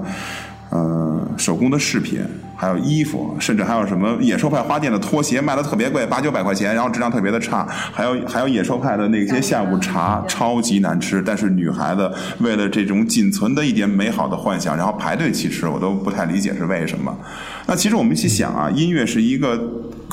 [0.69, 2.19] 呃，手工的饰品，
[2.55, 17.15] 还有衣服，甚至还有什么野兽派花店的拖鞋卖的特别贵，八九百块钱，然后质量特别的差，还有还有野兽派的那些下午茶超级难吃，但是女孩子为了这种仅存的一点美好的幻想，然后排队去吃，我都不太理解是为什么。
[17.67, 19.59] 那其实我们一起想啊，音乐是一个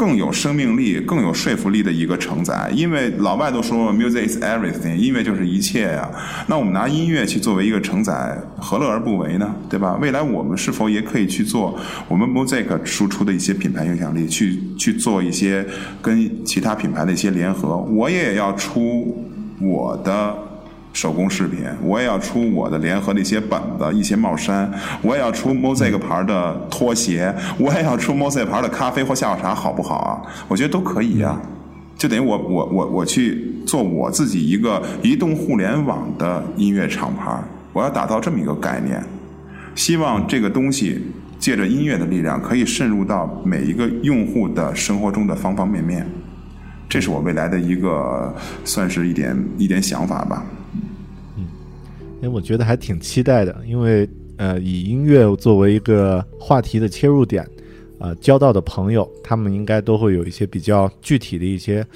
[0.00, 2.70] 更有生命力、更有说服力的一个承载。
[2.74, 6.10] 因为老外都说 “music is everything”，音乐就是一切呀。
[6.46, 9.54] 那我们拿音乐去作为一个承载，何乐而不为呢？
[9.68, 9.98] 对吧？
[10.00, 11.78] 未来我们是否也可以去做
[12.08, 15.66] 我们 music 输出的一些品牌影响力，去去做一些
[16.00, 17.76] 跟其他品牌的一些联合？
[17.76, 19.22] 我也要出
[19.60, 20.49] 我的。
[20.92, 24.70] 手工饰品，我也要出我的联合的一些本子、一些帽衫，
[25.02, 30.20] 我也要出 Mosaic 牌的拖鞋，我也要出 Mosaic 牌的咖啡或下午茶，好不好啊？
[30.48, 31.40] 我觉得都可以呀。
[31.96, 37.38] 就等于我我我我去做我自己一个移动互联网的音乐厂牌，
[37.72, 39.04] 我要打造这么一个概念，
[39.74, 40.98] 希望这个东西
[41.38, 46.06] 借着音乐的力量，可以渗入到每一个用户的生活中的方方面面。
[46.88, 48.34] 这是我未来的一个
[48.64, 50.42] 算是一点一点想法吧。
[52.20, 57.46] 嗯，哎，我觉得还挺期待的，因为呃，以音乐作为一个话题的切入点，
[57.98, 61.86] 啊，交到的朋友，他们应该都会有一些比较具体的一些，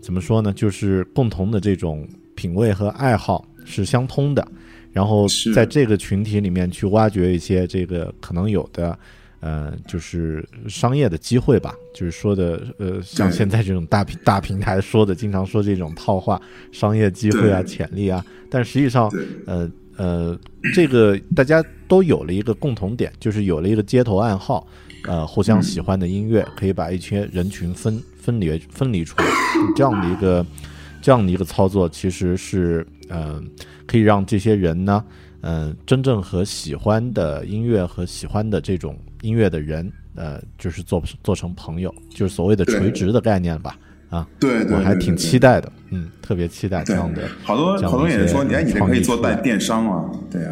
[0.00, 0.52] 怎么说呢？
[0.52, 4.46] 就是共同的这种品味和爱好是相通的，
[4.92, 8.98] 然后在这个群体里面去挖掘一些这个可能有的。
[9.44, 16.40] 呃，就是商业的机会吧，就是说的，呃，像现在这种大平大平台说的，经常说这种套话，
[16.72, 19.10] 商业机会啊，潜力啊，但实际上，
[19.46, 20.38] 呃呃，
[20.72, 24.66] 这个大家都有了一个共同点，就是有了一个街头暗号，
[25.06, 29.26] 呃，互相喜欢的音乐，可以把一群人群分分离分离出来，
[29.76, 30.46] 这样的一个
[31.02, 33.38] 这样的一个操作，其实是，呃，
[33.86, 35.04] 可以让这些人呢，
[35.42, 38.96] 嗯，真正和喜欢的音乐和喜欢的这种。
[39.24, 43.74] 音乐的人，呃，就是做做成朋友，就是所谓的垂直的概念吧，
[44.10, 47.22] 啊，对，我还挺期待的，嗯，特别期待这样的。
[47.42, 50.50] 好多好多人说，你哎，你这可以做代电商啊，对呀。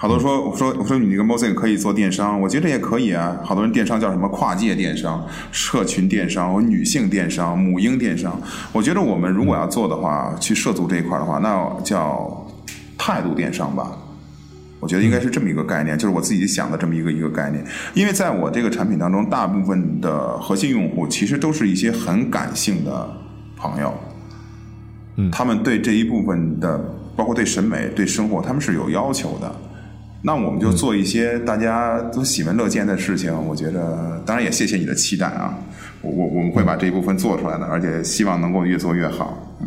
[0.00, 3.36] 好多说，我说我说你这个 Mosaic 可以做电商，我觉得也可以啊。
[3.44, 8.40] 好多人电商叫什么跨界电商、社群电商、女性电商、母婴电商。
[8.72, 12.46] 我觉得我们如果要做的话，去涉足这一块的话，那叫
[12.96, 13.90] 态度电商吧。
[14.80, 17.64] 我觉得应该是这么一个概念，就是我自己想的这么一个一个概念。
[17.94, 23.10] 因为在我这个产品当中，大部分的核心用户其实都是一些很感性的
[23.56, 23.92] 朋友，
[25.16, 26.78] 嗯，他们对这一部分的，
[27.16, 29.52] 包括对审美、对生活，他们是有要求的。
[30.22, 33.32] 那我们就做一些大家都喜闻乐见的事情。
[33.46, 35.56] 我觉得，当然也谢谢你的期待啊，
[36.02, 39.66] 我我我们会把这一部分做出来的，而且希望能够越做越好，嗯。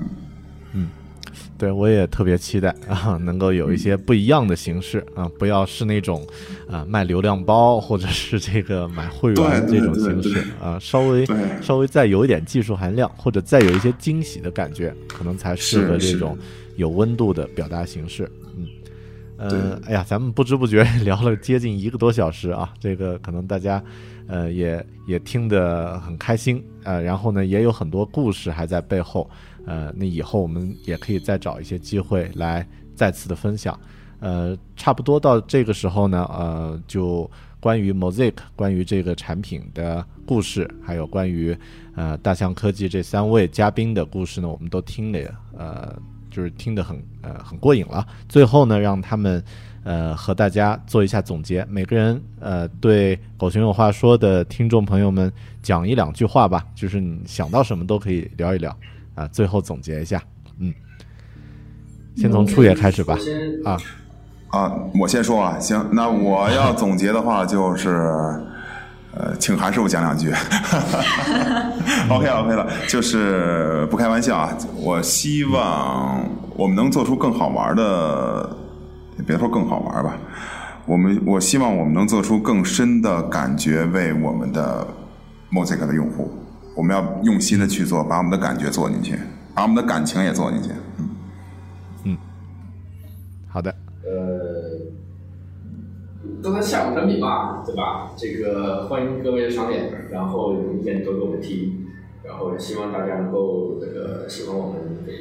[1.62, 6.26] 对，我也特别期待啊，能够有一些不一样的形式啊，不要是那种
[6.68, 11.24] 啊卖流量包或者是这个买会员这种形式啊，稍微
[11.62, 16.36] 稍微再有一点技术含量，或者再有一些惊喜的感觉，可能才适合这种
[16.78, 18.28] 有温度的表达形式。
[18.58, 18.68] 嗯，
[19.38, 23.80] 呃，哎呀，咱们不知不觉 聊了接近一个多小时啊，这个可能大家
[24.26, 29.30] 呃也也听得很开心呃，然后呢也有很多故事还在背后。
[29.66, 33.80] 呃，那以后我们也可以再找一些机会来再次的分享。
[34.20, 41.58] 呃，差不多到这个时候呢，呃，就关于 Mosaic，关于这个产品的故事，还有关于
[41.96, 45.96] 呃大象科技这三位嘉宾的故事呢，我们都听了，呃，
[46.30, 48.06] 就是听得很呃很过瘾了。
[48.30, 49.44] 最后呢，让他们
[49.84, 55.34] 呃和大家做一下总结，每个人呃对狗熊有话说的听众朋友们
[55.64, 58.76] 讲一两句话吧，就是你想到什么都可以聊一聊。
[59.16, 60.22] 啊，最后总结一下，
[60.60, 60.74] 嗯，
[62.16, 63.18] 先从初野开始吧。
[63.66, 63.78] 啊
[64.50, 67.90] 啊，我先说啊，行，那我要总结的话就是，
[69.14, 70.30] 呃，请韩师傅讲两句。
[72.10, 76.22] OK OK 了，就是不开玩笑啊，我希望
[76.56, 78.58] 我们能做出更好玩的，
[79.26, 80.18] 别说更好玩吧，
[80.86, 84.86] 我们我希望我们能做出更深的感觉，为我们的
[85.52, 86.30] Mosaic 的用户。
[86.82, 89.14] 我们要用心的去做，把我们的感觉做进去，
[89.54, 90.72] 把我们的感情也做进去。
[90.98, 91.10] 嗯
[92.06, 92.18] 嗯，
[93.48, 93.72] 好的。
[94.04, 94.80] 呃，
[96.42, 98.12] 都在下午产品嘛，对吧？
[98.18, 101.72] 这个欢迎各位赏脸，然后有意见都给我们提，
[102.24, 105.14] 然后也希望大家能够这个喜欢我们给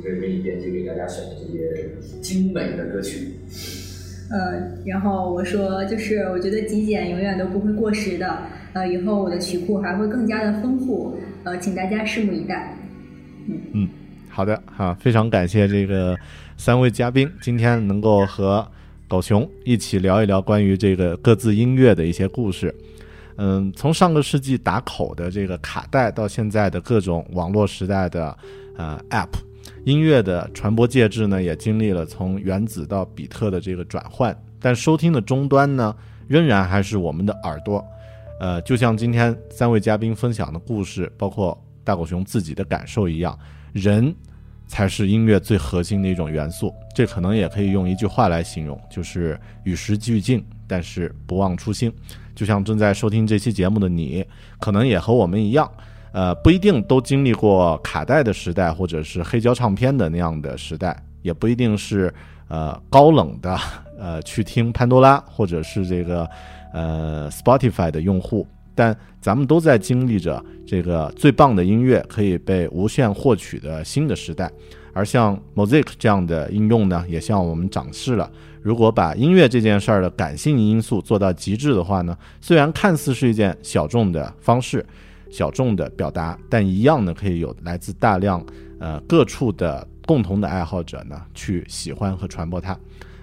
[0.00, 3.34] 这边编辑给大家选的这些精美的歌曲。
[4.30, 8.38] 呃，然后我说，就是我觉得极简永远都不会过时的。
[8.72, 12.76] 呃，以后我的曲库还会更加的丰富，呃，请大家拭目以待。
[13.46, 13.88] 嗯嗯，
[14.28, 16.16] 好的，好，非常感谢这个
[16.56, 18.66] 三位嘉宾今天能够和
[19.08, 22.74] 狗熊一起聊一聊关于这个各自音乐的一些故事。
[23.36, 28.36] 嗯，从上个世纪打口的这个卡带，到现在的各种网络时代的
[28.76, 29.28] 呃 App，
[29.84, 35.94] 音乐的传播介质呢，也经历了从原子到比特的这个转换，但收听的终端呢，
[36.26, 37.82] 仍然还是我们的耳朵。
[38.38, 43.36] 呃，就像今天三位嘉宾分享的故事，包括大狗熊自己的感受一样，
[43.72, 44.14] 人
[44.68, 46.72] 才是音乐最核心的一种元素。
[46.94, 51.92] 这可能也可以用一句话来形容，就是与时俱进，但是不忘初心。
[52.34, 54.24] 就像正在收听这期节目的你，
[54.60, 55.68] 可能也和我们一样，
[56.12, 62.14] 呃，不一定都经历过卡带的时代，或者是黑胶唱片的那样的时代，也不一定是
[62.46, 63.58] 呃高冷的
[63.98, 66.28] 呃去听潘多拉，或者是这个。
[66.72, 74.50] 呃，Spotify 的用户，但咱们都在经历着这个最棒的音乐可以被无限获取的新的时代。
[74.92, 78.28] 而像 Mosaic 这样的应用呢，也向我们展示了，
[78.62, 84.84] 如果把音乐这件事儿的感性因素做到极致的话呢，虽然看似是一件小众的方式、
[85.30, 88.44] 小众的表达，但一样呢可以有来自大量
[88.80, 92.72] 呃各处的共同的爱好者呢去喜欢和传播它。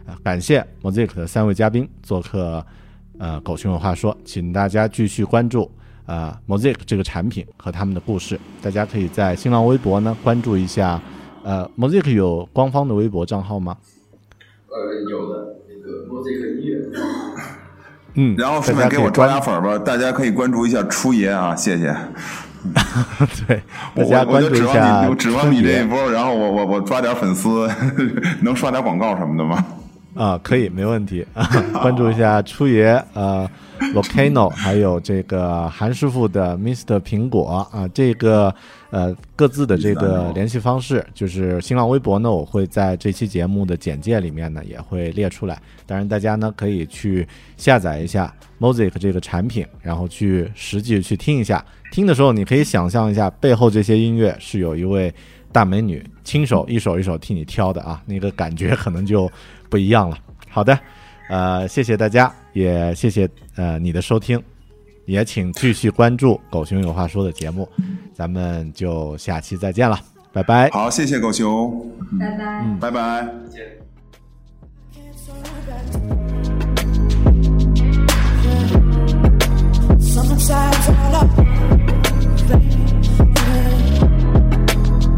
[0.06, 2.66] 啊，感谢 Mosaic 的三位嘉宾做客
[3.20, 5.70] 呃狗熊有话说，请大家继续关注。
[6.06, 11.02] 呃，Mosaic 这个产品和他们的故事，大家可以在新浪微博呢关注一下。
[11.44, 13.76] 呃，Mosaic 有官方的微博账号吗？
[14.68, 14.76] 呃，
[15.10, 17.00] 有的，那个 Mosaic 音乐。
[18.14, 21.96] 嗯，然后顺便给我抓俩粉吧，大家可以关注一下初爷啊，谢谢。
[23.48, 23.62] 对，
[23.96, 27.68] 大家关注一下我指望你这一波，然后我我我抓点粉丝，
[28.42, 29.64] 能刷点广告什么的吗？
[30.16, 31.26] 啊，可以，没问题。
[31.82, 33.48] 关注一下初爷，呃。
[33.94, 38.54] Volcano， 还有这个韩师傅的 Mr 苹果啊，这个
[38.90, 45.62] 呃各自的这个联系方式，就是新浪微博呢，我会在这期节目的简介里面呢也会列出来。
[45.86, 47.28] 当然，大家呢可以去
[47.58, 51.64] 下载一下 Mosaic 这个产品，然后去实际去听一下。
[51.92, 55.14] 听的时候，你可以想象一下，背后这些音乐是有一位
[55.52, 59.30] 大美女亲手一首一首替你挑的啊，那个感觉可能就
[59.70, 60.18] 不一样了。
[60.50, 60.78] 好的。
[61.28, 64.40] 呃，谢谢大家，也谢谢呃你的收听，
[65.06, 67.68] 也请继续关注《狗熊有话说》的节目，
[68.14, 70.00] 咱们就下期再见了，
[70.32, 70.70] 拜拜。
[70.70, 73.28] 好，谢谢狗熊，拜拜，嗯，拜拜。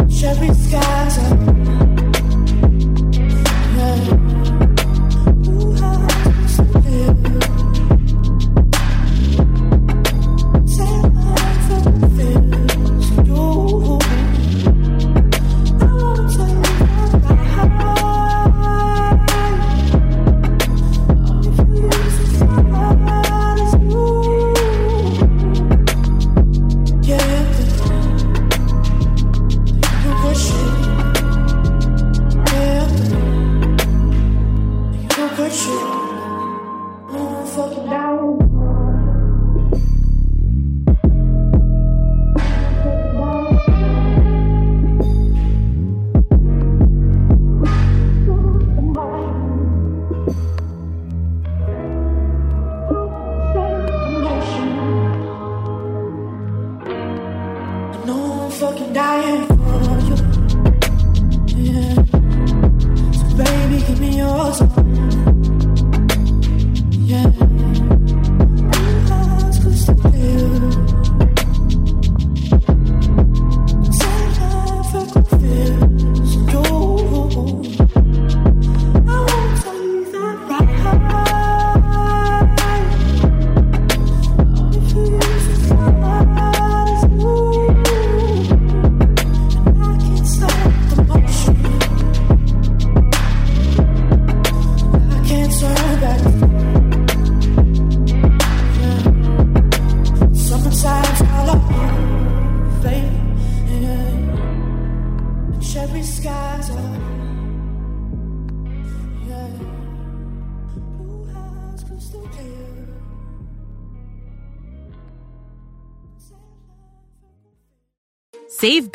[0.09, 1.46] Save